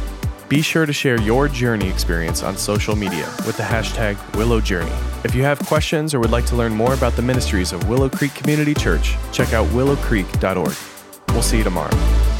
Be 0.50 0.62
sure 0.62 0.86
to 0.86 0.94
share 0.94 1.20
your 1.22 1.48
journey 1.48 1.90
experience 1.90 2.44
on 2.44 2.58
social 2.58 2.96
media 2.96 3.26
with 3.46 3.58
the 3.58 3.64
hashtag 3.64 4.18
Willow 4.36 4.62
Journey. 4.62 4.92
If 5.24 5.34
you 5.34 5.44
have 5.44 5.60
questions 5.60 6.14
or 6.14 6.20
would 6.20 6.32
like 6.32 6.46
to 6.48 6.56
learn 6.56 6.74
more 6.74 6.94
about 6.94 7.14
the 7.16 7.22
ministries 7.22 7.72
of 7.72 7.90
Willow 7.90 8.10
Creek 8.10 8.36
Community 8.36 8.74
Church, 8.74 9.16
check 9.32 9.54
out 9.54 9.68
willowcreek.org. 9.70 10.76
We'll 11.30 11.42
see 11.42 11.58
you 11.58 11.64
tomorrow. 11.64 12.33